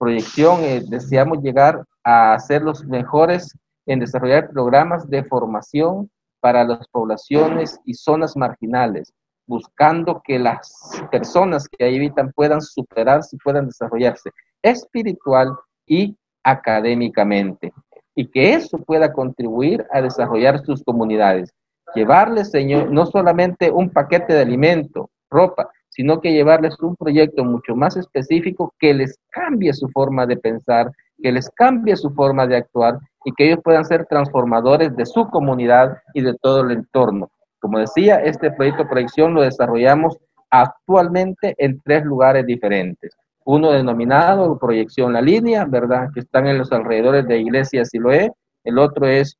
Proyección, 0.01 0.63
eh, 0.63 0.81
deseamos 0.89 1.43
llegar 1.43 1.85
a 2.03 2.39
ser 2.39 2.63
los 2.63 2.83
mejores 2.85 3.55
en 3.85 3.99
desarrollar 3.99 4.49
programas 4.49 5.07
de 5.07 5.23
formación 5.23 6.09
para 6.39 6.63
las 6.63 6.87
poblaciones 6.87 7.79
y 7.85 7.93
zonas 7.93 8.35
marginales, 8.35 9.13
buscando 9.45 10.19
que 10.25 10.39
las 10.39 10.71
personas 11.11 11.67
que 11.69 11.85
ahí 11.85 11.97
habitan 11.97 12.31
puedan 12.31 12.63
superarse 12.63 13.35
y 13.35 13.39
puedan 13.43 13.67
desarrollarse 13.67 14.31
espiritual 14.63 15.55
y 15.85 16.17
académicamente. 16.43 17.71
Y 18.15 18.25
que 18.25 18.55
eso 18.55 18.79
pueda 18.79 19.13
contribuir 19.13 19.85
a 19.91 20.01
desarrollar 20.01 20.65
sus 20.65 20.83
comunidades. 20.83 21.53
Llevarles, 21.93 22.49
Señor, 22.49 22.89
no 22.89 23.05
solamente 23.05 23.69
un 23.69 23.91
paquete 23.91 24.33
de 24.33 24.41
alimento, 24.41 25.11
ropa, 25.29 25.69
sino 26.01 26.19
que 26.19 26.33
llevarles 26.33 26.79
un 26.79 26.95
proyecto 26.95 27.43
mucho 27.43 27.75
más 27.75 27.95
específico 27.95 28.73
que 28.79 28.91
les 28.91 29.19
cambie 29.29 29.71
su 29.71 29.87
forma 29.89 30.25
de 30.25 30.35
pensar, 30.35 30.91
que 31.21 31.31
les 31.31 31.47
cambie 31.51 31.95
su 31.95 32.09
forma 32.15 32.47
de 32.47 32.55
actuar 32.55 32.97
y 33.23 33.31
que 33.33 33.45
ellos 33.45 33.59
puedan 33.63 33.85
ser 33.85 34.07
transformadores 34.07 34.95
de 34.95 35.05
su 35.05 35.29
comunidad 35.29 35.95
y 36.15 36.21
de 36.21 36.33
todo 36.41 36.61
el 36.61 36.71
entorno. 36.71 37.29
Como 37.59 37.77
decía, 37.77 38.15
este 38.15 38.49
proyecto 38.49 38.89
proyección 38.89 39.35
lo 39.35 39.43
desarrollamos 39.43 40.17
actualmente 40.49 41.53
en 41.59 41.79
tres 41.81 42.03
lugares 42.03 42.47
diferentes. 42.47 43.15
Uno 43.45 43.71
denominado 43.71 44.57
Proyección 44.57 45.13
La 45.13 45.21
Línea, 45.21 45.65
¿verdad? 45.65 46.09
Que 46.15 46.21
están 46.21 46.47
en 46.47 46.57
los 46.57 46.71
alrededores 46.71 47.27
de 47.27 47.41
Iglesia 47.41 47.85
Siloé. 47.85 48.31
El 48.63 48.79
otro 48.79 49.05
es 49.05 49.37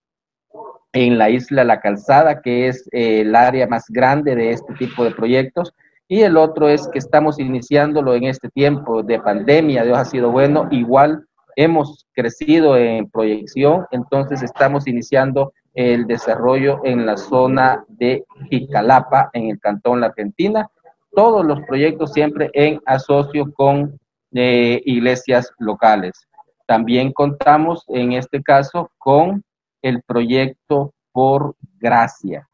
en 0.94 1.18
la 1.18 1.32
isla 1.32 1.64
La 1.64 1.80
Calzada, 1.80 2.40
que 2.44 2.68
es 2.68 2.88
eh, 2.92 3.22
el 3.22 3.36
área 3.36 3.66
más 3.66 3.86
grande 3.90 4.36
de 4.36 4.52
este 4.52 4.76
tipo 4.76 5.04
de 5.04 5.10
proyectos. 5.10 5.74
Y 6.12 6.24
el 6.24 6.36
otro 6.36 6.68
es 6.68 6.90
que 6.90 7.00
estamos 7.00 7.40
iniciándolo 7.40 8.14
en 8.14 8.26
este 8.26 8.50
tiempo 8.50 9.02
de 9.02 9.18
pandemia, 9.22 9.86
Dios 9.86 9.98
ha 9.98 10.04
sido 10.04 10.30
bueno, 10.30 10.68
igual 10.70 11.26
hemos 11.56 12.06
crecido 12.12 12.76
en 12.76 13.10
proyección, 13.10 13.86
entonces 13.92 14.44
estamos 14.44 14.88
iniciando 14.88 15.54
el 15.74 16.06
desarrollo 16.08 16.82
en 16.84 17.06
la 17.06 17.16
zona 17.16 17.86
de 17.88 18.26
Jicalapa, 18.50 19.30
en 19.32 19.52
el 19.52 19.60
Cantón 19.62 20.02
La 20.02 20.08
Argentina. 20.08 20.70
Todos 21.16 21.46
los 21.46 21.62
proyectos 21.62 22.12
siempre 22.12 22.50
en 22.52 22.82
asocio 22.86 23.50
con 23.54 23.98
eh, 24.34 24.82
iglesias 24.84 25.50
locales. 25.60 26.28
También 26.68 27.14
contamos 27.14 27.86
en 27.88 28.12
este 28.12 28.44
caso 28.44 28.92
con 28.98 29.46
el 29.82 30.04
proyecto 30.04 30.94
por 31.14 31.56
gracia. 31.80 32.50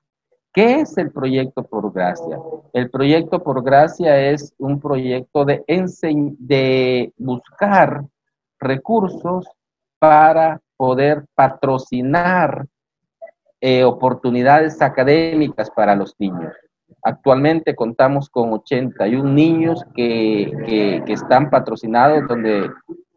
¿Qué 0.57 0.79
es 0.79 0.97
el 0.97 1.11
proyecto 1.11 1.61
por 1.61 1.93
gracia? 1.93 2.39
El 2.73 2.89
proyecto 2.89 3.43
por 3.43 3.63
gracia 3.63 4.31
es 4.31 4.55
un 4.57 4.79
proyecto 4.79 5.45
de, 5.45 5.63
de 6.39 7.13
buscar 7.15 8.03
recursos 8.59 9.45
para 9.99 10.59
poder 10.75 11.25
patrocinar 11.35 12.65
eh, 13.61 13.83
oportunidades 13.83 14.81
académicas 14.81 15.69
para 15.69 15.95
los 15.95 16.15
niños. 16.17 16.55
Actualmente 17.03 17.75
contamos 17.75 18.27
con 18.27 18.51
81 18.51 19.31
niños 19.31 19.85
que, 19.93 20.51
que, 21.05 21.13
están 21.13 21.51
patrocinados, 21.51 22.27
donde 22.27 22.67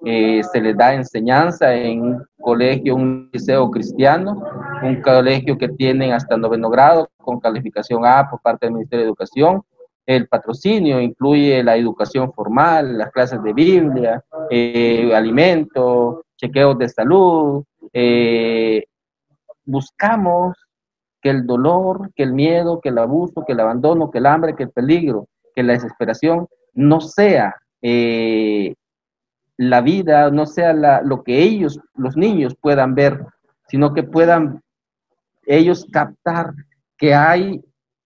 eh, 0.04 0.42
se 0.50 0.60
les 0.60 0.76
da 0.76 0.94
enseñanza 0.94 1.74
en 1.74 2.02
un 2.02 2.26
colegio, 2.40 2.94
un 2.94 3.28
liceo 3.32 3.70
cristiano, 3.70 4.42
un 4.82 5.00
colegio 5.02 5.58
que 5.58 5.68
tienen 5.68 6.12
hasta 6.12 6.36
noveno 6.36 6.70
grado 6.70 7.08
con 7.18 7.38
calificación 7.40 8.04
A 8.06 8.28
por 8.28 8.40
parte 8.40 8.66
del 8.66 8.74
Ministerio 8.74 9.04
de 9.04 9.08
Educación. 9.08 9.62
El 10.06 10.26
patrocinio 10.26 11.00
incluye 11.00 11.62
la 11.62 11.76
educación 11.76 12.32
formal, 12.32 12.98
las 12.98 13.10
clases 13.10 13.42
de 13.42 13.52
Biblia, 13.52 14.24
eh, 14.50 15.12
alimento, 15.14 16.24
chequeos 16.36 16.78
de 16.78 16.88
salud, 16.88 17.62
eh, 17.92 18.84
buscamos 19.64 20.56
que 21.20 21.30
el 21.30 21.46
dolor, 21.46 22.10
que 22.14 22.22
el 22.22 22.32
miedo, 22.32 22.80
que 22.80 22.88
el 22.88 22.98
abuso, 22.98 23.44
que 23.46 23.52
el 23.52 23.60
abandono, 23.60 24.10
que 24.10 24.18
el 24.18 24.26
hambre, 24.26 24.56
que 24.56 24.64
el 24.64 24.70
peligro, 24.70 25.28
que 25.54 25.62
la 25.62 25.74
desesperación 25.74 26.46
no 26.72 27.00
sea 27.00 27.54
eh, 27.82 28.74
la 29.60 29.82
vida, 29.82 30.30
no 30.30 30.46
sea 30.46 30.72
lo 31.02 31.22
que 31.22 31.42
ellos, 31.42 31.78
los 31.94 32.16
niños, 32.16 32.56
puedan 32.58 32.94
ver, 32.94 33.26
sino 33.68 33.92
que 33.92 34.02
puedan 34.02 34.62
ellos 35.44 35.86
captar 35.92 36.54
que 36.96 37.12
hay 37.12 37.62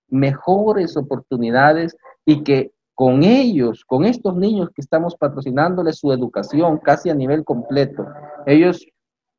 mejores 0.08 0.96
oportunidades 0.96 1.96
y 2.24 2.42
que 2.42 2.72
con 2.96 3.22
ellos, 3.22 3.84
con 3.86 4.04
estos 4.04 4.34
niños 4.34 4.70
que 4.74 4.82
estamos 4.82 5.14
patrocinándoles 5.14 5.98
su 6.00 6.12
educación 6.12 6.78
casi 6.78 7.08
a 7.08 7.14
nivel 7.14 7.44
completo, 7.44 8.04
ellos 8.46 8.84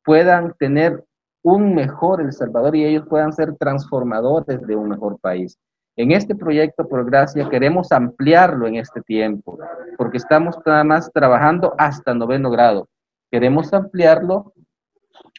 puedan 0.05 0.53
tener 0.57 1.03
un 1.43 1.75
mejor 1.75 2.21
El 2.21 2.31
Salvador 2.31 2.77
y 2.77 2.85
ellos 2.85 3.05
puedan 3.09 3.33
ser 3.33 3.57
transformadores 3.57 4.61
de 4.65 4.75
un 4.77 4.87
mejor 4.87 5.19
país. 5.19 5.59
En 5.97 6.11
este 6.11 6.35
proyecto, 6.35 6.87
por 6.87 7.05
gracia, 7.05 7.49
queremos 7.49 7.91
ampliarlo 7.91 8.67
en 8.67 8.75
este 8.75 9.01
tiempo, 9.01 9.57
porque 9.97 10.17
estamos 10.17 10.57
nada 10.65 10.83
más 10.83 11.09
trabajando 11.13 11.73
hasta 11.77 12.13
noveno 12.13 12.49
grado. 12.51 12.89
Queremos 13.31 13.73
ampliarlo 13.73 14.53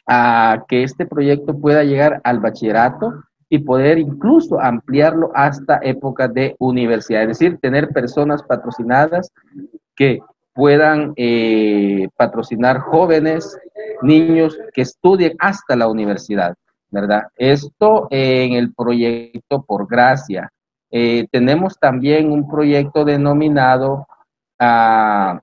a 0.07 0.63
que 0.67 0.83
este 0.83 1.05
proyecto 1.05 1.59
pueda 1.59 1.83
llegar 1.83 2.21
al 2.23 2.39
bachillerato 2.39 3.23
y 3.49 3.59
poder 3.59 3.99
incluso 3.99 4.59
ampliarlo 4.59 5.31
hasta 5.35 5.79
época 5.83 6.27
de 6.27 6.55
universidad, 6.59 7.23
es 7.23 7.39
decir, 7.39 7.59
tener 7.59 7.89
personas 7.89 8.41
patrocinadas 8.43 9.31
que 9.95 10.19
puedan 10.53 11.13
eh, 11.17 12.07
patrocinar 12.17 12.79
jóvenes, 12.79 13.57
niños 14.01 14.57
que 14.73 14.81
estudien 14.81 15.35
hasta 15.39 15.75
la 15.75 15.87
universidad, 15.87 16.55
¿verdad? 16.89 17.23
Esto 17.35 18.07
en 18.09 18.53
el 18.53 18.73
proyecto 18.73 19.63
Por 19.63 19.87
Gracia. 19.87 20.51
Eh, 20.89 21.27
tenemos 21.31 21.77
también 21.77 22.31
un 22.31 22.47
proyecto 22.47 23.03
denominado 23.03 24.07
a 24.59 25.39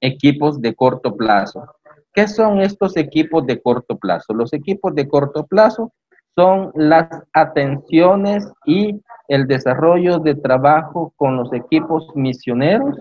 equipos 0.00 0.60
de 0.60 0.74
corto 0.74 1.16
plazo. 1.16 1.64
¿Qué 2.12 2.28
son 2.28 2.60
estos 2.60 2.96
equipos 2.96 3.44
de 3.46 3.60
corto 3.60 3.96
plazo? 3.96 4.34
Los 4.34 4.52
equipos 4.52 4.94
de 4.94 5.08
corto 5.08 5.46
plazo 5.46 5.92
son 6.36 6.70
las 6.74 7.08
atenciones 7.32 8.52
y 8.64 9.00
el 9.28 9.46
desarrollo 9.46 10.18
de 10.18 10.34
trabajo 10.34 11.12
con 11.16 11.36
los 11.36 11.52
equipos 11.52 12.08
misioneros 12.14 12.98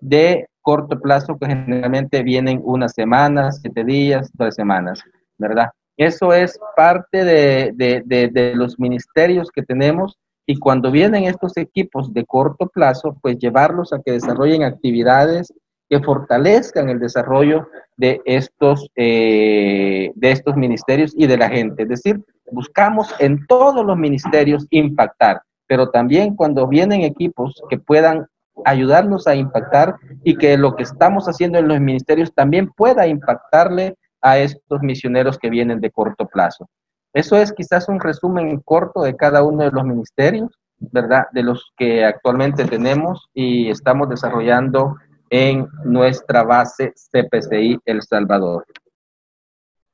de 0.00 0.46
corto 0.60 1.00
plazo 1.00 1.36
que 1.38 1.46
generalmente 1.46 2.22
vienen 2.22 2.60
unas 2.64 2.92
semanas, 2.92 3.60
siete 3.60 3.84
días, 3.84 4.30
tres 4.36 4.54
semanas, 4.54 5.02
¿verdad? 5.38 5.70
Eso 5.96 6.32
es 6.32 6.58
parte 6.76 7.24
de, 7.24 7.72
de, 7.74 8.28
de 8.28 8.54
los 8.54 8.78
ministerios 8.78 9.50
que 9.50 9.62
tenemos 9.62 10.18
y 10.46 10.58
cuando 10.58 10.90
vienen 10.90 11.24
estos 11.24 11.56
equipos 11.56 12.12
de 12.12 12.24
corto 12.24 12.66
plazo, 12.68 13.16
pues 13.22 13.38
llevarlos 13.38 13.92
a 13.92 14.00
que 14.02 14.12
desarrollen 14.12 14.64
actividades 14.64 15.52
que 15.88 16.00
fortalezcan 16.00 16.88
el 16.88 16.98
desarrollo 16.98 17.68
de 17.96 18.20
estos, 18.24 18.88
eh, 18.96 20.10
de 20.14 20.30
estos 20.30 20.56
ministerios 20.56 21.12
y 21.14 21.26
de 21.26 21.36
la 21.36 21.50
gente. 21.50 21.82
Es 21.82 21.88
decir, 21.90 22.24
buscamos 22.50 23.14
en 23.18 23.46
todos 23.46 23.84
los 23.84 23.96
ministerios 23.96 24.66
impactar, 24.70 25.42
pero 25.66 25.90
también 25.90 26.34
cuando 26.34 26.66
vienen 26.66 27.02
equipos 27.02 27.62
que 27.68 27.78
puedan 27.78 28.26
ayudarnos 28.64 29.26
a 29.26 29.34
impactar 29.34 29.96
y 30.24 30.36
que 30.36 30.56
lo 30.56 30.76
que 30.76 30.82
estamos 30.82 31.26
haciendo 31.26 31.58
en 31.58 31.68
los 31.68 31.78
ministerios 31.78 32.32
también 32.34 32.70
pueda 32.70 33.06
impactarle 33.06 33.96
a 34.22 34.38
estos 34.38 34.80
misioneros 34.82 35.38
que 35.38 35.50
vienen 35.50 35.80
de 35.80 35.90
corto 35.90 36.26
plazo. 36.26 36.68
Eso 37.12 37.36
es 37.36 37.52
quizás 37.52 37.88
un 37.88 38.00
resumen 38.00 38.58
corto 38.60 39.02
de 39.02 39.16
cada 39.16 39.42
uno 39.42 39.64
de 39.64 39.70
los 39.70 39.84
ministerios, 39.84 40.50
¿verdad? 40.78 41.24
De 41.32 41.42
los 41.42 41.72
que 41.76 42.04
actualmente 42.04 42.64
tenemos 42.64 43.28
y 43.34 43.68
estamos 43.68 44.08
desarrollando 44.08 44.96
en 45.28 45.66
nuestra 45.84 46.42
base 46.42 46.92
CPCI 46.92 47.80
El 47.84 48.02
Salvador. 48.02 48.64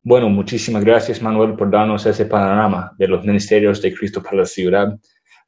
Bueno, 0.03 0.29
muchísimas 0.29 0.85
gracias 0.85 1.21
Manuel 1.21 1.55
por 1.55 1.71
darnos 1.71 2.07
ese 2.07 2.25
panorama 2.27 2.93
de 2.99 3.09
los 3.09 3.25
ministerios 3.25 3.83
de 3.83 3.93
Cristo 3.95 4.23
para 4.23 4.38
la 4.38 4.45
ciudad 4.45 4.99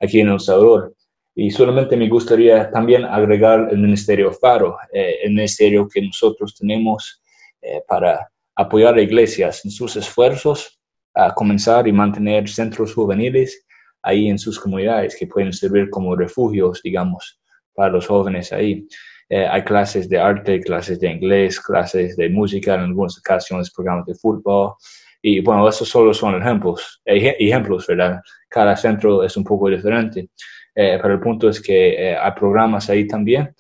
aquí 0.01 0.21
en 0.21 0.29
El 0.29 0.41
Salvador. 0.41 0.95
Y 1.35 1.51
solamente 1.51 1.97
me 1.97 2.09
gustaría 2.09 2.71
también 2.71 3.05
agregar 3.05 3.69
el 3.71 3.79
Ministerio 3.79 4.33
Faro, 4.33 4.77
eh, 4.93 5.21
el 5.23 5.31
ministerio 5.31 5.89
que 5.89 6.03
nosotros 6.03 6.55
tenemos 6.57 7.23
eh, 7.63 7.83
para 7.87 8.30
apoyar 8.57 8.95
a 8.95 9.03
iglesias 9.03 9.65
en 9.65 9.71
sus 9.71 9.97
esfuerzos 9.97 10.81
a 11.15 11.35
comenzar 11.35 11.89
y 11.89 11.93
mantener 11.93 12.49
centros 12.49 12.95
juveniles 12.95 13.67
ahí 14.03 14.29
en 14.29 14.39
sus 14.39 14.59
comunidades 14.59 15.17
que 15.19 15.27
pueden 15.27 15.53
servir 15.53 15.91
como 15.91 16.17
refugios, 16.17 16.81
digamos, 16.83 17.41
para 17.75 17.91
los 17.91 18.07
jóvenes 18.07 18.53
ahí. 18.53 18.87
Eh, 19.29 19.47
hay 19.47 19.63
clases 19.63 20.09
de 20.09 20.19
arte, 20.19 20.61
clases 20.61 20.99
de 21.01 21.11
inglés, 21.11 21.61
clases 21.61 22.17
de 22.17 22.29
música, 22.29 22.75
en 22.75 22.81
algunas 22.81 23.19
ocasiones 23.19 23.73
programas 23.73 24.07
de 24.07 24.15
fútbol. 24.15 24.75
Y 25.23 25.41
bueno, 25.41 25.69
esos 25.69 25.89
solo 25.89 26.15
son 26.15 26.41
ejemplos, 26.41 27.01
ejemplos, 27.05 27.87
¿verdad? 27.87 28.21
Cada 28.49 28.77
centro 28.77 29.23
es 29.23 29.37
un 29.37 29.45
poco 29.45 29.69
diferente. 29.69 30.31
Eh, 30.75 30.99
pero 31.01 31.15
el 31.15 31.21
punto 31.21 31.49
es 31.49 31.61
que 31.61 32.11
eh, 32.11 32.17
hay 32.17 32.33
programas 32.33 32.89
ahí 32.89 33.07
también 33.07 33.55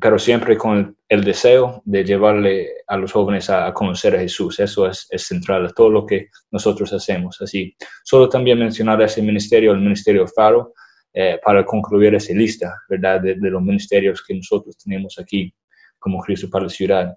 pero 0.00 0.18
siempre 0.18 0.56
con 0.56 0.96
el 1.08 1.24
deseo 1.24 1.82
de 1.84 2.04
llevarle 2.04 2.68
a 2.86 2.96
los 2.96 3.12
jóvenes 3.12 3.50
a, 3.50 3.72
conocer 3.72 4.16
a 4.16 4.20
Jesús. 4.20 4.58
Eso 4.60 4.86
es, 4.86 5.06
central 5.16 5.66
a 5.66 5.70
todo 5.70 5.90
lo 5.90 6.06
que 6.06 6.28
nosotros 6.50 6.92
hacemos. 6.92 7.40
Así, 7.40 7.74
solo 8.04 8.28
también 8.28 8.58
mencionar 8.58 9.00
ese 9.02 9.22
ministerio, 9.22 9.72
el 9.72 9.80
Ministerio 9.80 10.26
Faro, 10.26 10.72
eh, 11.12 11.38
para 11.44 11.64
concluir 11.64 12.14
esa 12.14 12.32
lista, 12.32 12.74
¿verdad?, 12.88 13.20
de, 13.20 13.36
los 13.36 13.62
ministerios 13.62 14.22
que 14.22 14.34
nosotros 14.34 14.76
tenemos 14.78 15.18
aquí 15.18 15.52
como 15.98 16.20
Cristo 16.20 16.48
para 16.50 16.64
la 16.64 16.70
ciudad. 16.70 17.16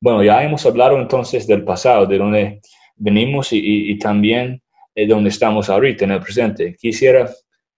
Bueno, 0.00 0.22
ya 0.22 0.42
hemos 0.42 0.64
hablado 0.66 0.98
entonces 0.98 1.46
del 1.46 1.64
pasado, 1.64 2.06
de 2.06 2.18
dónde 2.18 2.60
venimos 2.96 3.48
y, 3.52 3.98
también 3.98 4.62
de 4.94 5.06
dónde 5.06 5.28
estamos 5.28 5.68
ahorita, 5.68 6.04
en 6.04 6.12
el 6.12 6.20
presente. 6.20 6.74
Quisiera 6.80 7.30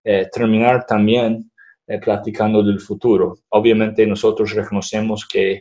eh, 0.04 0.28
terminar 0.32 0.86
también 0.86 1.47
eh, 1.88 1.98
platicando 1.98 2.62
del 2.62 2.80
futuro. 2.80 3.38
Obviamente 3.48 4.06
nosotros 4.06 4.52
reconocemos 4.52 5.26
que 5.26 5.52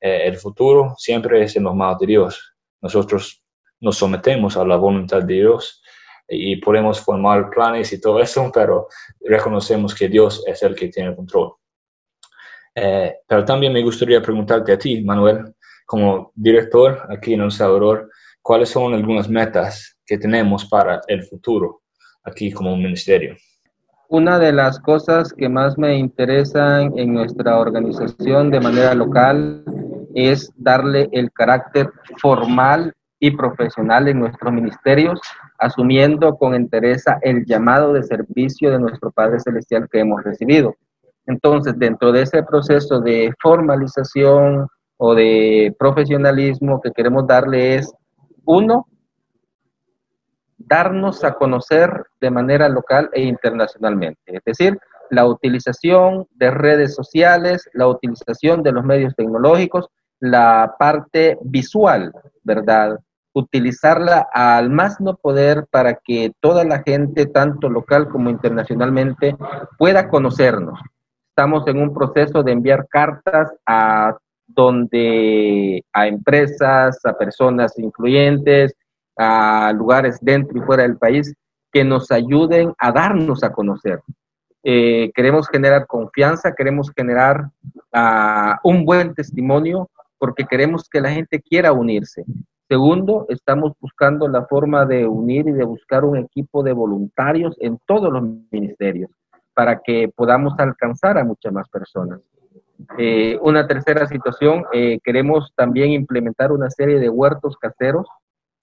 eh, 0.00 0.26
el 0.26 0.36
futuro 0.36 0.94
siempre 0.96 1.42
es 1.42 1.56
en 1.56 1.64
los 1.64 1.74
manos 1.74 1.98
de 1.98 2.06
Dios. 2.06 2.54
Nosotros 2.80 3.42
nos 3.80 3.98
sometemos 3.98 4.56
a 4.56 4.64
la 4.64 4.76
voluntad 4.76 5.22
de 5.22 5.34
Dios 5.34 5.82
y 6.26 6.56
podemos 6.56 7.00
formar 7.00 7.50
planes 7.50 7.92
y 7.92 8.00
todo 8.00 8.18
eso, 8.20 8.50
pero 8.52 8.88
reconocemos 9.20 9.94
que 9.94 10.08
Dios 10.08 10.42
es 10.46 10.62
el 10.62 10.74
que 10.74 10.88
tiene 10.88 11.10
el 11.10 11.16
control. 11.16 11.52
Eh, 12.74 13.16
pero 13.28 13.44
también 13.44 13.72
me 13.72 13.82
gustaría 13.82 14.22
preguntarte 14.22 14.72
a 14.72 14.78
ti, 14.78 15.02
Manuel, 15.02 15.54
como 15.84 16.32
director 16.34 17.06
aquí 17.10 17.34
en 17.34 17.42
El 17.42 17.50
Salvador, 17.50 18.10
¿cuáles 18.40 18.70
son 18.70 18.94
algunas 18.94 19.28
metas 19.28 19.98
que 20.06 20.16
tenemos 20.16 20.64
para 20.64 21.02
el 21.08 21.22
futuro 21.24 21.82
aquí 22.24 22.50
como 22.50 22.74
ministerio? 22.74 23.36
Una 24.14 24.38
de 24.38 24.52
las 24.52 24.78
cosas 24.78 25.32
que 25.32 25.48
más 25.48 25.76
me 25.76 25.96
interesan 25.96 26.96
en 26.96 27.14
nuestra 27.14 27.58
organización 27.58 28.48
de 28.48 28.60
manera 28.60 28.94
local 28.94 29.64
es 30.14 30.52
darle 30.54 31.08
el 31.10 31.32
carácter 31.32 31.90
formal 32.22 32.92
y 33.18 33.32
profesional 33.32 34.06
en 34.06 34.20
nuestros 34.20 34.52
ministerios, 34.52 35.20
asumiendo 35.58 36.36
con 36.36 36.54
entereza 36.54 37.18
el 37.22 37.44
llamado 37.44 37.92
de 37.92 38.04
servicio 38.04 38.70
de 38.70 38.78
nuestro 38.78 39.10
Padre 39.10 39.40
Celestial 39.40 39.88
que 39.90 39.98
hemos 39.98 40.22
recibido. 40.22 40.76
Entonces, 41.26 41.76
dentro 41.76 42.12
de 42.12 42.22
ese 42.22 42.44
proceso 42.44 43.00
de 43.00 43.32
formalización 43.42 44.68
o 44.96 45.14
de 45.16 45.74
profesionalismo 45.76 46.80
que 46.80 46.92
queremos 46.92 47.26
darle 47.26 47.74
es, 47.74 47.92
uno, 48.44 48.86
darnos 50.66 51.24
a 51.24 51.34
conocer 51.34 52.06
de 52.20 52.30
manera 52.30 52.68
local 52.68 53.10
e 53.12 53.22
internacionalmente. 53.22 54.20
Es 54.26 54.42
decir, 54.44 54.78
la 55.10 55.26
utilización 55.26 56.26
de 56.34 56.50
redes 56.50 56.94
sociales, 56.94 57.68
la 57.72 57.86
utilización 57.88 58.62
de 58.62 58.72
los 58.72 58.84
medios 58.84 59.14
tecnológicos, 59.16 59.88
la 60.20 60.74
parte 60.78 61.38
visual, 61.42 62.12
¿verdad? 62.42 62.98
Utilizarla 63.34 64.28
al 64.32 64.70
más 64.70 65.00
no 65.00 65.16
poder 65.16 65.66
para 65.70 65.94
que 65.94 66.32
toda 66.40 66.64
la 66.64 66.82
gente, 66.82 67.26
tanto 67.26 67.68
local 67.68 68.08
como 68.08 68.30
internacionalmente, 68.30 69.36
pueda 69.76 70.08
conocernos. 70.08 70.80
Estamos 71.30 71.66
en 71.66 71.80
un 71.80 71.92
proceso 71.92 72.42
de 72.42 72.52
enviar 72.52 72.86
cartas 72.88 73.52
a 73.66 74.16
donde 74.46 75.84
a 75.92 76.06
empresas, 76.06 77.00
a 77.04 77.12
personas 77.14 77.78
influyentes, 77.78 78.74
a 79.16 79.72
lugares 79.72 80.18
dentro 80.20 80.58
y 80.58 80.62
fuera 80.62 80.82
del 80.82 80.96
país 80.96 81.34
que 81.72 81.84
nos 81.84 82.10
ayuden 82.10 82.72
a 82.78 82.92
darnos 82.92 83.42
a 83.42 83.52
conocer. 83.52 84.00
Eh, 84.62 85.10
queremos 85.14 85.48
generar 85.48 85.86
confianza, 85.86 86.54
queremos 86.54 86.90
generar 86.96 87.50
uh, 87.92 88.54
un 88.62 88.84
buen 88.84 89.14
testimonio 89.14 89.90
porque 90.18 90.44
queremos 90.44 90.88
que 90.88 91.00
la 91.00 91.10
gente 91.10 91.40
quiera 91.40 91.72
unirse. 91.72 92.24
Segundo, 92.68 93.26
estamos 93.28 93.72
buscando 93.78 94.26
la 94.26 94.46
forma 94.46 94.86
de 94.86 95.06
unir 95.06 95.46
y 95.48 95.52
de 95.52 95.64
buscar 95.64 96.04
un 96.04 96.16
equipo 96.16 96.62
de 96.62 96.72
voluntarios 96.72 97.54
en 97.60 97.78
todos 97.86 98.10
los 98.10 98.22
ministerios 98.50 99.10
para 99.52 99.80
que 99.80 100.08
podamos 100.14 100.54
alcanzar 100.58 101.18
a 101.18 101.24
muchas 101.24 101.52
más 101.52 101.68
personas. 101.68 102.20
Eh, 102.98 103.38
una 103.42 103.66
tercera 103.66 104.06
situación, 104.06 104.64
eh, 104.72 104.98
queremos 105.04 105.52
también 105.54 105.90
implementar 105.90 106.52
una 106.52 106.70
serie 106.70 106.98
de 106.98 107.08
huertos 107.08 107.56
caseros, 107.58 108.06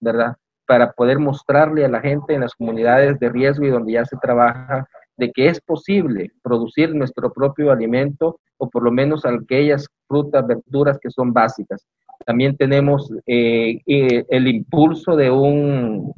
¿verdad? 0.00 0.36
Para 0.66 0.92
poder 0.92 1.18
mostrarle 1.18 1.84
a 1.84 1.88
la 1.88 2.00
gente 2.00 2.34
en 2.34 2.42
las 2.42 2.54
comunidades 2.54 3.18
de 3.18 3.28
riesgo 3.28 3.66
y 3.66 3.70
donde 3.70 3.92
ya 3.92 4.04
se 4.04 4.16
trabaja 4.16 4.86
de 5.16 5.30
que 5.32 5.48
es 5.48 5.60
posible 5.60 6.30
producir 6.42 6.94
nuestro 6.94 7.32
propio 7.32 7.70
alimento 7.70 8.38
o 8.58 8.68
por 8.68 8.82
lo 8.82 8.90
menos 8.90 9.24
aquellas 9.24 9.86
frutas, 10.08 10.46
verduras 10.46 10.98
que 11.00 11.10
son 11.10 11.32
básicas. 11.32 11.86
También 12.24 12.56
tenemos 12.56 13.10
eh, 13.26 13.80
eh, 13.86 14.24
el 14.28 14.46
impulso 14.46 15.16
de 15.16 15.30
un, 15.30 16.12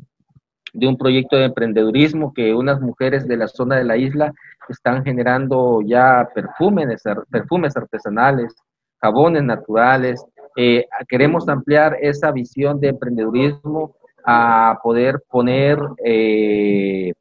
de 0.72 0.87
un 0.87 0.98
proyecto 0.98 1.37
de 1.37 1.46
emprendedurismo 1.46 2.35
que 2.35 2.54
unas 2.54 2.80
mujeres 2.80 3.26
de 3.26 3.37
la 3.37 3.48
zona 3.48 3.76
de 3.76 3.85
la 3.85 3.96
isla 3.96 4.33
están 4.68 5.04
generando 5.04 5.80
ya 5.83 6.28
perfumes, 6.35 7.02
perfumes 7.30 7.76
artesanales, 7.76 8.54
jabones 9.00 9.42
naturales. 9.42 10.24
Eh, 10.57 10.87
queremos 11.09 11.48
ampliar 11.48 11.96
esa 12.00 12.30
visión 12.30 12.80
de 12.80 12.88
emprendedurismo 12.88 13.96
a 14.24 14.78
poder 14.82 15.22
poner 15.28 15.78
eh, 16.04 17.12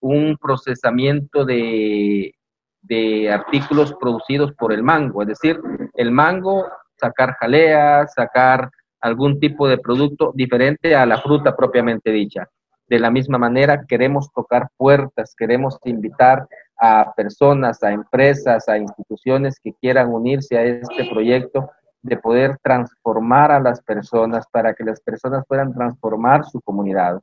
un 0.00 0.36
procesamiento 0.36 1.44
de, 1.44 2.34
de, 2.82 3.32
artículos 3.32 3.94
producidos 3.94 4.52
por 4.52 4.72
el 4.72 4.82
mango, 4.82 5.22
es 5.22 5.28
decir, 5.28 5.60
el 5.94 6.10
mango, 6.10 6.66
sacar 6.96 7.34
jalea, 7.40 8.06
sacar 8.06 8.70
algún 9.00 9.40
tipo 9.40 9.68
de 9.68 9.78
producto 9.78 10.32
diferente 10.34 10.94
a 10.94 11.06
la 11.06 11.18
fruta 11.18 11.56
propiamente 11.56 12.10
dicha. 12.10 12.48
De 12.86 12.98
la 12.98 13.10
misma 13.10 13.38
manera, 13.38 13.84
queremos 13.86 14.30
tocar 14.32 14.68
puertas, 14.76 15.34
queremos 15.36 15.78
invitar 15.84 16.46
a 16.78 17.12
personas, 17.14 17.82
a 17.82 17.92
empresas, 17.92 18.68
a 18.68 18.76
instituciones 18.76 19.58
que 19.62 19.72
quieran 19.74 20.12
unirse 20.12 20.58
a 20.58 20.64
este 20.64 21.08
proyecto 21.10 21.70
de 22.04 22.18
poder 22.18 22.58
transformar 22.62 23.50
a 23.50 23.60
las 23.60 23.80
personas 23.80 24.46
para 24.52 24.74
que 24.74 24.84
las 24.84 25.00
personas 25.00 25.42
puedan 25.48 25.72
transformar 25.72 26.44
su 26.44 26.60
comunidad. 26.60 27.20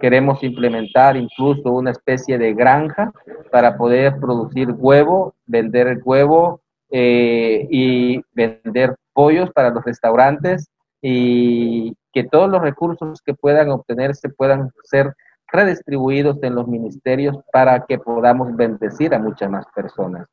Queremos 0.00 0.42
implementar 0.44 1.16
incluso 1.16 1.72
una 1.72 1.90
especie 1.90 2.38
de 2.38 2.54
granja 2.54 3.12
para 3.50 3.76
poder 3.76 4.18
producir 4.20 4.70
huevo, 4.70 5.34
vender 5.46 5.88
el 5.88 6.00
huevo 6.04 6.60
eh, 6.90 7.66
y 7.70 8.22
vender 8.32 8.94
pollos 9.12 9.50
para 9.50 9.70
los 9.70 9.84
restaurantes 9.84 10.70
y 11.02 11.96
que 12.12 12.22
todos 12.22 12.48
los 12.48 12.62
recursos 12.62 13.20
que 13.22 13.34
puedan 13.34 13.70
obtenerse 13.70 14.28
puedan 14.28 14.70
ser 14.84 15.12
redistribuidos 15.48 16.40
en 16.42 16.54
los 16.54 16.68
ministerios 16.68 17.36
para 17.52 17.84
que 17.84 17.98
podamos 17.98 18.54
bendecir 18.54 19.12
a 19.12 19.18
muchas 19.18 19.50
más 19.50 19.66
personas. 19.74 20.28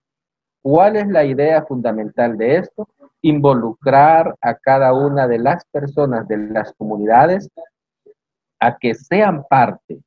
¿Cuál 0.61 0.97
es 0.97 1.07
la 1.07 1.23
idea 1.23 1.63
fundamental 1.63 2.37
de 2.37 2.57
esto? 2.57 2.87
Involucrar 3.21 4.35
a 4.41 4.55
cada 4.55 4.93
una 4.93 5.27
de 5.27 5.39
las 5.39 5.65
personas 5.65 6.27
de 6.27 6.37
las 6.37 6.73
comunidades 6.73 7.49
a 8.59 8.77
que 8.77 8.95
sean 8.95 9.43
parte, 9.49 9.99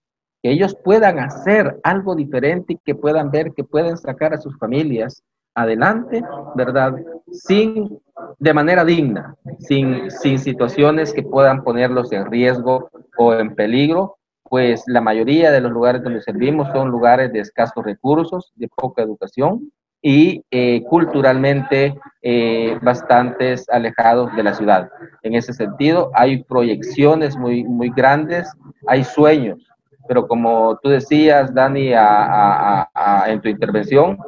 que 0.42 0.50
ellos 0.50 0.76
puedan 0.84 1.18
hacer 1.18 1.78
algo 1.82 2.14
diferente 2.14 2.74
y 2.74 2.78
que 2.78 2.94
puedan 2.94 3.30
ver 3.30 3.52
que 3.52 3.64
pueden 3.64 3.96
sacar 3.96 4.34
a 4.34 4.40
sus 4.40 4.56
familias 4.58 5.22
adelante, 5.54 6.22
¿verdad? 6.54 6.94
Sin, 7.32 8.00
de 8.38 8.54
manera 8.54 8.84
digna, 8.84 9.36
sin, 9.58 10.10
sin 10.10 10.38
situaciones 10.38 11.12
que 11.12 11.22
puedan 11.22 11.62
ponerlos 11.62 12.12
en 12.12 12.26
riesgo 12.30 12.90
o 13.18 13.34
en 13.34 13.54
peligro, 13.54 14.16
pues 14.44 14.82
la 14.86 15.00
mayoría 15.00 15.50
de 15.52 15.60
los 15.60 15.70
lugares 15.70 16.02
donde 16.02 16.22
servimos 16.22 16.68
son 16.72 16.90
lugares 16.90 17.32
de 17.32 17.40
escasos 17.40 17.84
recursos, 17.84 18.52
de 18.56 18.68
poca 18.68 19.02
educación 19.02 19.70
y 20.02 20.42
eh, 20.50 20.82
culturalmente 20.88 21.94
eh, 22.22 22.78
alejados 23.70 24.34
de 24.34 24.42
la 24.42 24.54
ciudad. 24.54 24.88
En 25.22 25.34
ese 25.34 25.52
sentido, 25.52 26.10
hay 26.14 26.42
proyecciones 26.44 27.36
muy, 27.36 27.64
muy 27.64 27.90
grandes, 27.90 28.50
hay 28.86 29.04
sueños, 29.04 29.58
pero 30.08 30.26
como 30.26 30.78
tú 30.82 30.88
decías, 30.88 31.54
Dani, 31.54 31.92
en 31.92 33.40
tu 33.40 33.48
intervención, 33.48 34.18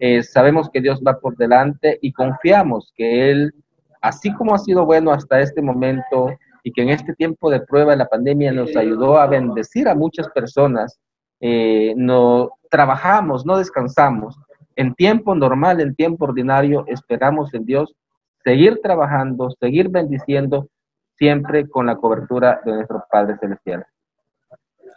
eh, 0.00 0.22
sabemos 0.22 0.70
que 0.70 0.80
Dios 0.80 1.00
va 1.06 1.18
por 1.18 1.36
delante 1.36 1.98
y 2.02 2.12
confiamos 2.12 2.92
que 2.96 3.30
Él, 3.30 3.52
así 4.00 4.32
como 4.34 4.54
ha 4.54 4.58
sido 4.58 4.86
bueno 4.86 5.12
hasta 5.12 5.40
este 5.40 5.60
momento 5.60 6.30
y 6.62 6.72
que 6.72 6.82
en 6.82 6.90
este 6.90 7.14
tiempo 7.14 7.50
de 7.50 7.60
prueba 7.60 7.92
de 7.92 7.98
la 7.98 8.08
pandemia 8.08 8.52
nos 8.52 8.76
ayudó 8.76 9.18
a 9.18 9.26
bendecir 9.26 9.88
a 9.88 9.94
muchas 9.94 10.28
personas, 10.30 10.98
eh, 11.40 11.94
no 11.96 12.50
trabajamos, 12.70 13.44
no 13.44 13.58
descansamos. 13.58 14.38
En 14.78 14.94
tiempo 14.94 15.34
normal, 15.34 15.80
en 15.80 15.96
tiempo 15.96 16.26
ordinario, 16.26 16.84
esperamos 16.86 17.52
en 17.52 17.64
Dios 17.64 17.96
seguir 18.44 18.78
trabajando, 18.80 19.50
seguir 19.58 19.88
bendiciendo, 19.88 20.68
siempre 21.16 21.68
con 21.68 21.86
la 21.86 21.96
cobertura 21.96 22.60
de 22.64 22.74
nuestro 22.74 23.04
Padre 23.10 23.36
Celestial. 23.40 23.84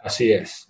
Así 0.04 0.32
es. 0.32 0.68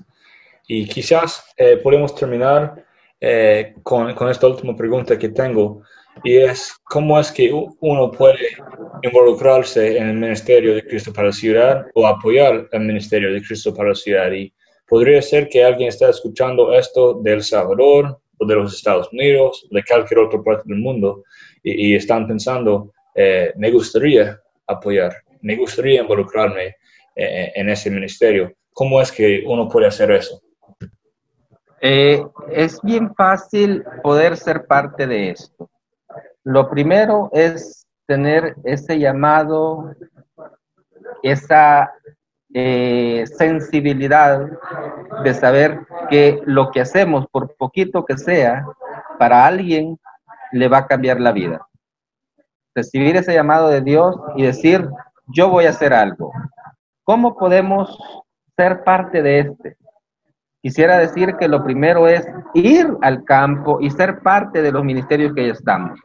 Y 0.66 0.86
quizás 0.88 1.44
eh, 1.58 1.76
podemos 1.76 2.14
terminar 2.14 2.86
eh, 3.20 3.74
con, 3.82 4.08
esta 4.30 4.46
última 4.46 4.74
pregunta 4.74 5.18
que 5.18 5.28
tengo, 5.28 5.82
y 6.24 6.38
es 6.38 6.74
cómo 6.84 7.20
es 7.20 7.30
que 7.30 7.52
uno 7.52 8.10
puede 8.12 8.56
involucrarse 9.02 9.98
en 9.98 10.08
el 10.08 10.16
Ministerio 10.16 10.74
de 10.74 10.86
Cristo 10.86 11.12
para 11.12 11.26
la 11.26 11.34
Ciudad 11.34 11.86
o 11.94 12.06
apoyar 12.06 12.66
el 12.72 12.80
Ministerio 12.80 13.30
de 13.30 13.42
Cristo 13.42 13.74
para 13.74 13.90
la 13.90 13.94
Ciudad. 13.94 14.32
Y 14.32 14.54
podría 14.88 15.20
ser 15.20 15.50
que 15.50 15.62
alguien 15.62 15.90
está 15.90 16.08
escuchando 16.08 16.72
esto 16.72 17.20
de 17.22 17.34
El 17.34 17.42
Salvador 17.42 18.21
o 18.42 18.46
de 18.46 18.56
los 18.56 18.74
Estados 18.74 19.08
Unidos, 19.12 19.66
de 19.70 19.82
cualquier 19.84 20.20
otra 20.20 20.42
parte 20.42 20.64
del 20.66 20.78
mundo, 20.78 21.24
y, 21.62 21.94
están 21.94 22.26
pensando, 22.26 22.92
eh, 23.14 23.52
me 23.56 23.70
gustaría 23.70 24.40
apoyar, 24.66 25.12
me 25.42 25.56
gustaría 25.56 26.02
involucrarme 26.02 26.76
eh, 27.14 27.52
en 27.54 27.68
ese 27.68 27.90
ministerio. 27.90 28.52
¿Cómo 28.72 29.00
es 29.00 29.12
que 29.12 29.44
uno 29.46 29.68
puede 29.68 29.86
hacer 29.86 30.10
eso? 30.10 30.40
Eh, 31.80 32.22
es 32.50 32.80
bien 32.82 33.14
fácil 33.14 33.84
poder 34.02 34.36
ser 34.36 34.66
parte 34.66 35.06
de 35.06 35.30
esto. 35.30 35.70
Lo 36.44 36.68
primero 36.68 37.28
es 37.32 37.86
tener 38.06 38.54
ese 38.64 38.98
llamado, 38.98 39.94
esa 41.22 41.92
eh, 42.54 43.24
sensibilidad 43.38 44.46
de 45.24 45.34
saber 45.34 45.80
que 46.10 46.40
lo 46.44 46.70
que 46.70 46.80
hacemos, 46.80 47.26
por 47.30 47.54
poquito 47.56 48.04
que 48.04 48.18
sea, 48.18 48.66
para 49.18 49.46
alguien 49.46 49.98
le 50.52 50.68
va 50.68 50.78
a 50.78 50.86
cambiar 50.86 51.20
la 51.20 51.32
vida. 51.32 51.66
Recibir 52.74 53.16
ese 53.16 53.34
llamado 53.34 53.68
de 53.68 53.80
Dios 53.80 54.16
y 54.36 54.42
decir, 54.44 54.88
yo 55.26 55.48
voy 55.48 55.66
a 55.66 55.70
hacer 55.70 55.92
algo. 55.94 56.32
¿Cómo 57.04 57.36
podemos 57.36 57.98
ser 58.56 58.84
parte 58.84 59.22
de 59.22 59.40
este? 59.40 59.76
Quisiera 60.62 60.98
decir 60.98 61.36
que 61.36 61.48
lo 61.48 61.64
primero 61.64 62.06
es 62.06 62.26
ir 62.54 62.86
al 63.02 63.24
campo 63.24 63.80
y 63.80 63.90
ser 63.90 64.20
parte 64.20 64.62
de 64.62 64.70
los 64.70 64.84
ministerios 64.84 65.34
que 65.34 65.46
ya 65.46 65.52
estamos. 65.52 65.98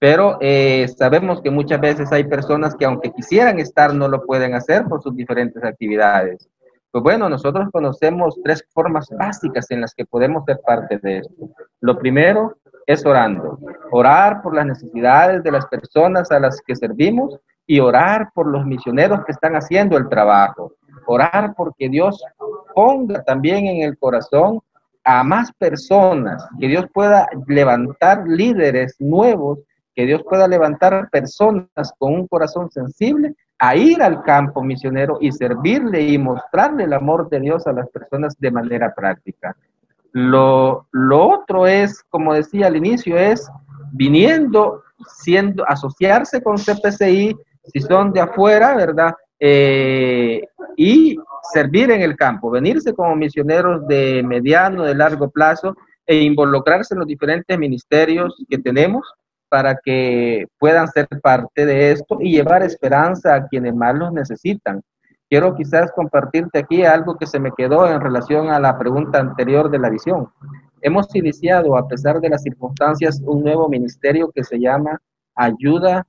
Pero 0.00 0.38
eh, 0.40 0.88
sabemos 0.96 1.42
que 1.42 1.50
muchas 1.50 1.80
veces 1.80 2.10
hay 2.10 2.24
personas 2.24 2.74
que 2.74 2.86
aunque 2.86 3.12
quisieran 3.12 3.60
estar 3.60 3.94
no 3.94 4.08
lo 4.08 4.24
pueden 4.24 4.54
hacer 4.54 4.86
por 4.86 5.02
sus 5.02 5.14
diferentes 5.14 5.62
actividades. 5.62 6.48
Pues 6.90 7.04
bueno, 7.04 7.28
nosotros 7.28 7.68
conocemos 7.70 8.34
tres 8.42 8.64
formas 8.72 9.08
básicas 9.10 9.70
en 9.70 9.82
las 9.82 9.94
que 9.94 10.06
podemos 10.06 10.44
ser 10.46 10.58
parte 10.66 10.98
de 11.02 11.18
esto. 11.18 11.50
Lo 11.80 11.98
primero 11.98 12.56
es 12.86 13.04
orando. 13.04 13.58
Orar 13.92 14.40
por 14.42 14.56
las 14.56 14.66
necesidades 14.66 15.42
de 15.44 15.52
las 15.52 15.66
personas 15.66 16.32
a 16.32 16.40
las 16.40 16.60
que 16.66 16.74
servimos 16.74 17.38
y 17.66 17.78
orar 17.78 18.30
por 18.34 18.48
los 18.48 18.64
misioneros 18.64 19.24
que 19.24 19.32
están 19.32 19.54
haciendo 19.54 19.98
el 19.98 20.08
trabajo. 20.08 20.72
Orar 21.06 21.54
porque 21.54 21.88
Dios 21.90 22.24
ponga 22.74 23.22
también 23.22 23.66
en 23.66 23.82
el 23.82 23.98
corazón 23.98 24.60
a 25.04 25.22
más 25.22 25.52
personas, 25.52 26.46
que 26.58 26.68
Dios 26.68 26.86
pueda 26.92 27.28
levantar 27.46 28.26
líderes 28.26 28.96
nuevos, 28.98 29.60
que 30.00 30.06
Dios 30.06 30.22
pueda 30.26 30.48
levantar 30.48 31.10
personas 31.10 31.92
con 31.98 32.14
un 32.14 32.26
corazón 32.26 32.70
sensible 32.70 33.34
a 33.58 33.76
ir 33.76 34.02
al 34.02 34.22
campo 34.22 34.62
misionero 34.62 35.18
y 35.20 35.30
servirle 35.30 36.00
y 36.00 36.16
mostrarle 36.16 36.84
el 36.84 36.94
amor 36.94 37.28
de 37.28 37.40
Dios 37.40 37.66
a 37.66 37.74
las 37.74 37.86
personas 37.90 38.34
de 38.38 38.50
manera 38.50 38.94
práctica. 38.94 39.54
Lo, 40.12 40.86
lo 40.92 41.28
otro 41.28 41.66
es, 41.66 42.02
como 42.08 42.32
decía 42.32 42.68
al 42.68 42.76
inicio, 42.76 43.18
es 43.18 43.46
viniendo, 43.92 44.82
siendo, 45.18 45.68
asociarse 45.68 46.42
con 46.42 46.56
CPCI, 46.56 47.36
si 47.64 47.80
son 47.80 48.14
de 48.14 48.20
afuera, 48.22 48.74
¿verdad? 48.74 49.14
Eh, 49.38 50.48
y 50.78 51.18
servir 51.52 51.90
en 51.90 52.00
el 52.00 52.16
campo, 52.16 52.50
venirse 52.50 52.94
como 52.94 53.14
misioneros 53.16 53.86
de 53.86 54.22
mediano, 54.22 54.84
de 54.84 54.94
largo 54.94 55.28
plazo 55.28 55.76
e 56.06 56.16
involucrarse 56.22 56.94
en 56.94 57.00
los 57.00 57.06
diferentes 57.06 57.58
ministerios 57.58 58.34
que 58.48 58.56
tenemos 58.56 59.06
para 59.50 59.76
que 59.76 60.46
puedan 60.58 60.88
ser 60.88 61.08
parte 61.22 61.66
de 61.66 61.90
esto 61.90 62.18
y 62.20 62.32
llevar 62.32 62.62
esperanza 62.62 63.34
a 63.34 63.48
quienes 63.48 63.74
más 63.74 63.94
los 63.96 64.12
necesitan. 64.12 64.80
Quiero 65.28 65.54
quizás 65.54 65.92
compartirte 65.92 66.60
aquí 66.60 66.84
algo 66.84 67.18
que 67.18 67.26
se 67.26 67.40
me 67.40 67.52
quedó 67.52 67.86
en 67.88 68.00
relación 68.00 68.48
a 68.48 68.60
la 68.60 68.78
pregunta 68.78 69.18
anterior 69.18 69.70
de 69.70 69.78
la 69.78 69.90
visión. 69.90 70.28
Hemos 70.80 71.14
iniciado, 71.14 71.76
a 71.76 71.86
pesar 71.86 72.20
de 72.20 72.30
las 72.30 72.42
circunstancias, 72.42 73.20
un 73.24 73.42
nuevo 73.42 73.68
ministerio 73.68 74.30
que 74.34 74.44
se 74.44 74.58
llama 74.58 74.98
Ayuda 75.34 76.06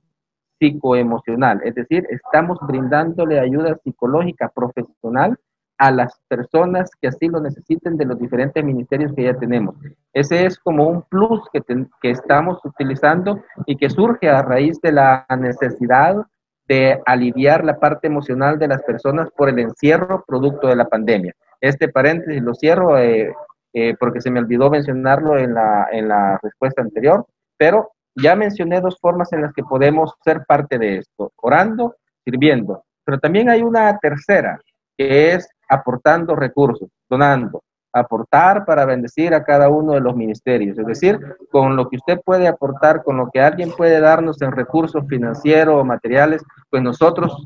psicoemocional, 0.58 1.60
es 1.64 1.74
decir, 1.74 2.06
estamos 2.08 2.58
brindándole 2.62 3.40
ayuda 3.40 3.76
psicológica 3.82 4.48
profesional 4.48 5.36
a 5.82 5.90
las 5.90 6.16
personas 6.28 6.92
que 7.00 7.08
así 7.08 7.26
lo 7.26 7.40
necesiten 7.40 7.96
de 7.96 8.04
los 8.04 8.16
diferentes 8.16 8.64
ministerios 8.64 9.12
que 9.16 9.24
ya 9.24 9.34
tenemos. 9.34 9.74
Ese 10.12 10.46
es 10.46 10.56
como 10.56 10.86
un 10.86 11.02
plus 11.02 11.40
que, 11.52 11.60
que 12.00 12.10
estamos 12.10 12.64
utilizando 12.64 13.42
y 13.66 13.76
que 13.76 13.90
surge 13.90 14.28
a 14.28 14.42
raíz 14.42 14.80
de 14.80 14.92
la 14.92 15.26
necesidad 15.36 16.24
de 16.68 17.02
aliviar 17.04 17.64
la 17.64 17.80
parte 17.80 18.06
emocional 18.06 18.60
de 18.60 18.68
las 18.68 18.80
personas 18.84 19.28
por 19.36 19.48
el 19.48 19.58
encierro 19.58 20.22
producto 20.24 20.68
de 20.68 20.76
la 20.76 20.88
pandemia. 20.88 21.34
Este 21.60 21.88
paréntesis 21.88 22.40
lo 22.40 22.54
cierro 22.54 22.96
eh, 22.96 23.32
eh, 23.72 23.96
porque 23.98 24.20
se 24.20 24.30
me 24.30 24.38
olvidó 24.38 24.70
mencionarlo 24.70 25.36
en 25.36 25.52
la, 25.52 25.88
en 25.90 26.06
la 26.06 26.38
respuesta 26.40 26.80
anterior, 26.80 27.26
pero 27.56 27.90
ya 28.14 28.36
mencioné 28.36 28.80
dos 28.80 29.00
formas 29.00 29.32
en 29.32 29.42
las 29.42 29.52
que 29.52 29.64
podemos 29.64 30.14
ser 30.22 30.44
parte 30.46 30.78
de 30.78 30.98
esto, 30.98 31.32
orando, 31.42 31.96
sirviendo, 32.24 32.84
pero 33.04 33.18
también 33.18 33.50
hay 33.50 33.62
una 33.62 33.98
tercera, 33.98 34.60
que 34.96 35.32
es 35.32 35.48
aportando 35.68 36.34
recursos, 36.34 36.88
donando. 37.08 37.62
aportar 37.94 38.64
para 38.64 38.86
bendecir 38.86 39.34
a 39.34 39.44
cada 39.44 39.68
uno 39.68 39.92
de 39.92 40.00
los 40.00 40.16
ministerios. 40.16 40.78
Es 40.78 40.86
decir, 40.86 41.20
con 41.50 41.76
lo 41.76 41.90
que 41.90 41.96
usted 41.96 42.20
puede 42.24 42.48
aportar, 42.48 43.02
con 43.02 43.18
lo 43.18 43.28
que 43.30 43.38
alguien 43.38 43.70
puede 43.70 44.00
darnos 44.00 44.40
en 44.40 44.50
recursos 44.52 45.04
financieros 45.08 45.74
o 45.78 45.84
materiales, 45.84 46.42
pues 46.70 46.82
nosotros 46.82 47.36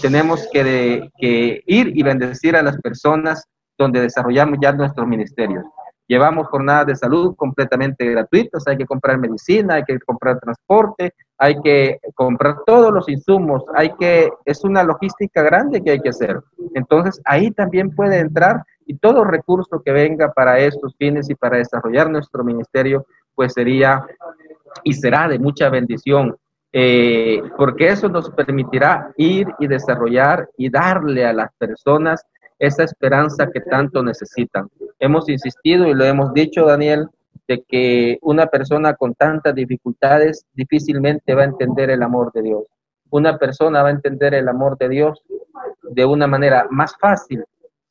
tenemos 0.00 0.48
que, 0.52 1.10
ir 1.18 1.92
y 1.98 2.02
bendecir 2.04 2.54
a 2.54 2.62
las 2.62 2.80
personas 2.80 3.48
donde 3.76 4.00
desarrollamos 4.00 4.58
ya 4.62 4.70
nuestros 4.70 5.08
ministerios. 5.08 5.64
Llevamos 6.06 6.46
jornadas 6.46 6.86
de 6.86 6.94
salud 6.94 7.34
completamente 7.34 8.04
gratuitas, 8.08 8.64
hay 8.68 8.76
que 8.76 8.86
comprar 8.86 9.18
medicina, 9.18 9.74
hay 9.74 9.82
que 9.82 9.98
comprar 9.98 10.38
transporte, 10.38 11.14
hay 11.38 11.60
que 11.60 11.98
comprar 12.14 12.58
todos 12.66 12.92
los 12.92 13.08
insumos, 13.08 13.62
hay 13.74 13.90
que, 13.98 14.30
es 14.44 14.64
una 14.64 14.82
logística 14.82 15.42
grande 15.42 15.82
que 15.82 15.90
hay 15.90 16.00
que 16.00 16.08
hacer. 16.08 16.40
Entonces 16.74 17.20
ahí 17.24 17.50
también 17.50 17.94
puede 17.94 18.18
entrar 18.18 18.62
y 18.86 18.96
todo 18.96 19.24
recurso 19.24 19.82
que 19.84 19.92
venga 19.92 20.32
para 20.32 20.58
estos 20.58 20.94
fines 20.96 21.28
y 21.28 21.34
para 21.34 21.58
desarrollar 21.58 22.10
nuestro 22.10 22.44
ministerio, 22.44 23.06
pues 23.34 23.52
sería 23.52 24.06
y 24.84 24.92
será 24.92 25.28
de 25.28 25.38
mucha 25.38 25.68
bendición, 25.68 26.36
eh, 26.72 27.42
porque 27.56 27.88
eso 27.88 28.08
nos 28.08 28.30
permitirá 28.30 29.12
ir 29.16 29.48
y 29.58 29.66
desarrollar 29.66 30.48
y 30.56 30.70
darle 30.70 31.26
a 31.26 31.32
las 31.32 31.50
personas 31.58 32.24
esa 32.58 32.84
esperanza 32.84 33.50
que 33.50 33.60
tanto 33.60 34.02
necesitan. 34.02 34.68
Hemos 34.98 35.28
insistido 35.28 35.86
y 35.86 35.94
lo 35.94 36.04
hemos 36.04 36.32
dicho, 36.32 36.64
Daniel, 36.64 37.08
de 37.48 37.64
que 37.68 38.18
una 38.22 38.46
persona 38.46 38.94
con 38.94 39.14
tantas 39.14 39.54
dificultades 39.54 40.44
difícilmente 40.52 41.34
va 41.34 41.42
a 41.42 41.46
entender 41.46 41.90
el 41.90 42.02
amor 42.02 42.32
de 42.32 42.42
Dios. 42.42 42.64
Una 43.10 43.38
persona 43.38 43.82
va 43.82 43.88
a 43.88 43.92
entender 43.92 44.34
el 44.34 44.48
amor 44.48 44.76
de 44.78 44.88
Dios 44.88 45.22
de 45.82 46.04
una 46.04 46.26
manera 46.26 46.66
más 46.70 46.96
fácil 46.98 47.44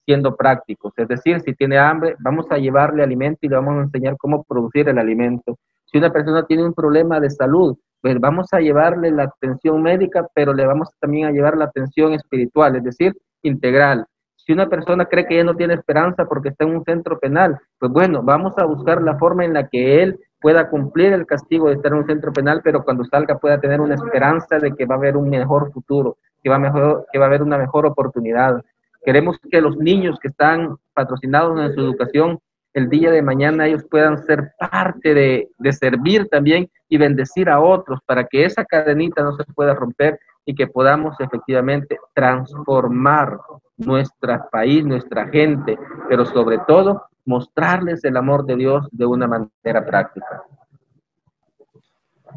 siendo 0.05 0.35
prácticos. 0.35 0.93
Es 0.97 1.07
decir, 1.07 1.41
si 1.41 1.53
tiene 1.53 1.77
hambre, 1.77 2.15
vamos 2.19 2.45
a 2.51 2.57
llevarle 2.57 3.03
alimento 3.03 3.39
y 3.41 3.49
le 3.49 3.55
vamos 3.55 3.77
a 3.77 3.83
enseñar 3.83 4.17
cómo 4.17 4.43
producir 4.43 4.87
el 4.87 4.99
alimento. 4.99 5.57
Si 5.85 5.97
una 5.97 6.11
persona 6.11 6.45
tiene 6.45 6.63
un 6.63 6.73
problema 6.73 7.19
de 7.19 7.29
salud, 7.29 7.77
pues 8.01 8.19
vamos 8.19 8.47
a 8.51 8.59
llevarle 8.59 9.09
la 9.11 9.23
atención 9.23 9.81
médica, 9.81 10.27
pero 10.33 10.53
le 10.53 10.65
vamos 10.65 10.89
también 10.99 11.27
a 11.27 11.31
llevar 11.31 11.57
la 11.57 11.65
atención 11.65 12.13
espiritual, 12.13 12.75
es 12.75 12.83
decir, 12.83 13.17
integral. 13.41 14.05
Si 14.45 14.53
una 14.53 14.69
persona 14.69 15.05
cree 15.05 15.25
que 15.25 15.37
ya 15.37 15.43
no 15.43 15.55
tiene 15.55 15.73
esperanza 15.73 16.25
porque 16.25 16.49
está 16.49 16.65
en 16.65 16.75
un 16.75 16.83
centro 16.83 17.17
penal, 17.19 17.59
pues 17.79 17.91
bueno, 17.91 18.21
vamos 18.21 18.53
a 18.57 18.65
buscar 18.65 19.01
la 19.01 19.17
forma 19.17 19.43
en 19.43 19.53
la 19.53 19.67
que 19.67 20.03
él 20.03 20.19
pueda 20.39 20.69
cumplir 20.69 21.13
el 21.13 21.25
castigo 21.25 21.69
de 21.69 21.75
estar 21.75 21.91
en 21.91 21.99
un 21.99 22.05
centro 22.05 22.31
penal, 22.31 22.61
pero 22.63 22.83
cuando 22.83 23.03
salga 23.05 23.39
pueda 23.39 23.59
tener 23.59 23.81
una 23.81 23.95
esperanza 23.95 24.59
de 24.59 24.75
que 24.75 24.85
va 24.85 24.95
a 24.95 24.97
haber 24.99 25.17
un 25.17 25.29
mejor 25.29 25.71
futuro, 25.71 26.17
que 26.43 26.51
va, 26.51 26.59
mejor, 26.59 27.07
que 27.11 27.17
va 27.17 27.25
a 27.25 27.27
haber 27.27 27.41
una 27.41 27.57
mejor 27.57 27.87
oportunidad. 27.87 28.63
Queremos 29.03 29.39
que 29.51 29.61
los 29.61 29.77
niños 29.77 30.19
que 30.19 30.27
están 30.27 30.77
patrocinados 30.93 31.59
en 31.59 31.73
su 31.73 31.81
educación, 31.81 32.39
el 32.75 32.89
día 32.89 33.09
de 33.09 33.23
mañana 33.23 33.65
ellos 33.65 33.83
puedan 33.89 34.19
ser 34.19 34.51
parte 34.59 35.15
de, 35.15 35.49
de 35.57 35.73
servir 35.73 36.27
también 36.27 36.69
y 36.87 36.97
bendecir 36.97 37.49
a 37.49 37.59
otros 37.59 37.99
para 38.05 38.25
que 38.25 38.45
esa 38.45 38.63
cadenita 38.63 39.23
no 39.23 39.35
se 39.35 39.43
pueda 39.45 39.73
romper 39.73 40.19
y 40.45 40.55
que 40.55 40.67
podamos 40.67 41.19
efectivamente 41.19 41.97
transformar 42.13 43.39
nuestro 43.77 44.47
país, 44.51 44.85
nuestra 44.85 45.27
gente, 45.27 45.77
pero 46.07 46.25
sobre 46.25 46.59
todo 46.67 47.03
mostrarles 47.25 48.03
el 48.03 48.17
amor 48.17 48.45
de 48.45 48.55
Dios 48.55 48.87
de 48.91 49.05
una 49.05 49.27
manera 49.27 49.85
práctica. 49.85 50.43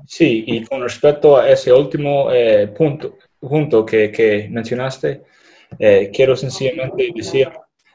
Sí, 0.07 0.45
y 0.47 0.65
con 0.65 0.83
respecto 0.83 1.37
a 1.37 1.49
ese 1.51 1.73
último 1.73 2.31
eh, 2.33 2.69
punto, 2.69 3.19
punto 3.39 3.85
que, 3.85 4.11
que 4.11 4.49
mencionaste, 4.51 5.23
eh, 5.79 6.11
quiero 6.13 6.35
sencillamente 6.37 7.13
decir, 7.15 7.51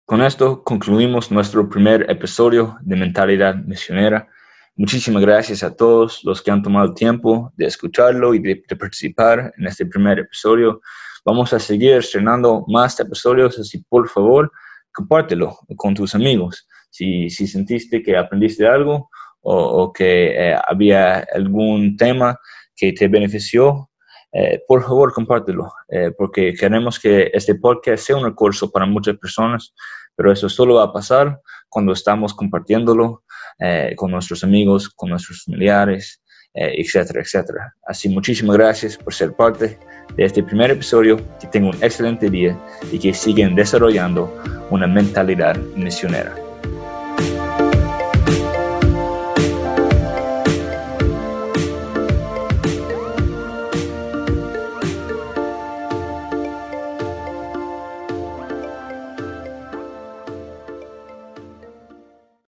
Con 0.05 0.22
esto 0.22 0.63
concluimos 0.63 1.32
nuestro 1.32 1.70
primer 1.70 2.09
episodio 2.09 2.78
de 2.82 2.95
Mentalidad 2.95 3.55
Misionera. 3.55 4.28
Muchísimas 4.76 5.22
gracias 5.22 5.61
a 5.61 5.76
todos 5.76 6.24
los 6.24 6.41
que 6.41 6.49
han 6.49 6.63
tomado 6.63 6.88
el 6.88 6.93
tiempo 6.95 7.51
de 7.57 7.67
escucharlo 7.67 8.34
y 8.34 8.39
de, 8.39 8.63
participar 8.80 9.53
en 9.57 9.67
este 9.67 9.86
primer 9.86 10.20
episodio. 10.20 10.82
Vamos 11.26 11.53
a 11.53 11.59
seguir 11.59 11.93
estrenando 11.93 12.63
más 12.67 12.99
episodios, 12.99 13.59
así 13.59 13.84
por 13.89 14.07
favor, 14.09 14.51
compártelo 14.91 15.59
con 15.76 15.93
tus 15.93 16.15
amigos. 16.15 16.67
Si, 16.89 17.30
si 17.30 17.45
sentiste 17.45 18.01
que 18.01 18.17
aprendiste 18.17 18.65
algo 18.67 19.09
o, 19.41 19.93
que 19.93 20.49
eh, 20.51 20.55
había 20.67 21.26
algún 21.34 21.95
tema 21.97 22.39
que 22.80 22.93
te 22.93 23.07
benefició, 23.07 23.89
eh, 24.32 24.61
por 24.67 24.84
favor 24.84 25.11
compártelo, 25.11 25.71
eh, 25.89 26.11
porque 26.17 26.53
queremos 26.53 26.99
que 26.99 27.32
este 27.34 27.55
podcast 27.55 28.05
sea 28.05 28.17
un 28.17 28.25
recurso 28.25 28.71
para 28.71 28.86
muchas 28.86 29.17
personas, 29.17 29.73
pero 30.15 30.32
eso 30.32 30.47
solo 30.49 30.75
va 30.75 30.84
a 30.84 30.93
pasar 30.93 31.41
cuando 31.67 31.93
estamos 31.93 32.34
compartiéndolo 32.34 33.23
eh, 33.59 33.93
con 33.95 34.11
nuestros 34.11 34.43
amigos, 34.43 34.89
con 34.89 35.09
nuestros 35.09 35.43
familiares, 35.43 36.21
etcétera, 36.51 37.21
etcétera. 37.21 37.75
Así, 37.84 38.09
muchísimas 38.09 38.57
gracias 38.57 38.97
por 38.97 39.13
ser 39.13 39.34
parte 39.34 39.77
de 40.15 40.25
este 40.25 40.41
primer 40.41 40.71
episodio, 40.71 41.17
que 41.39 41.47
tengan 41.47 41.75
un 41.75 41.84
excelente 41.84 42.27
día 42.30 42.59
y 42.91 42.97
que 42.97 43.13
sigan 43.13 43.53
desarrollando 43.53 44.36
una 44.71 44.88
mentalidad 44.88 45.55
misionera. 45.75 46.49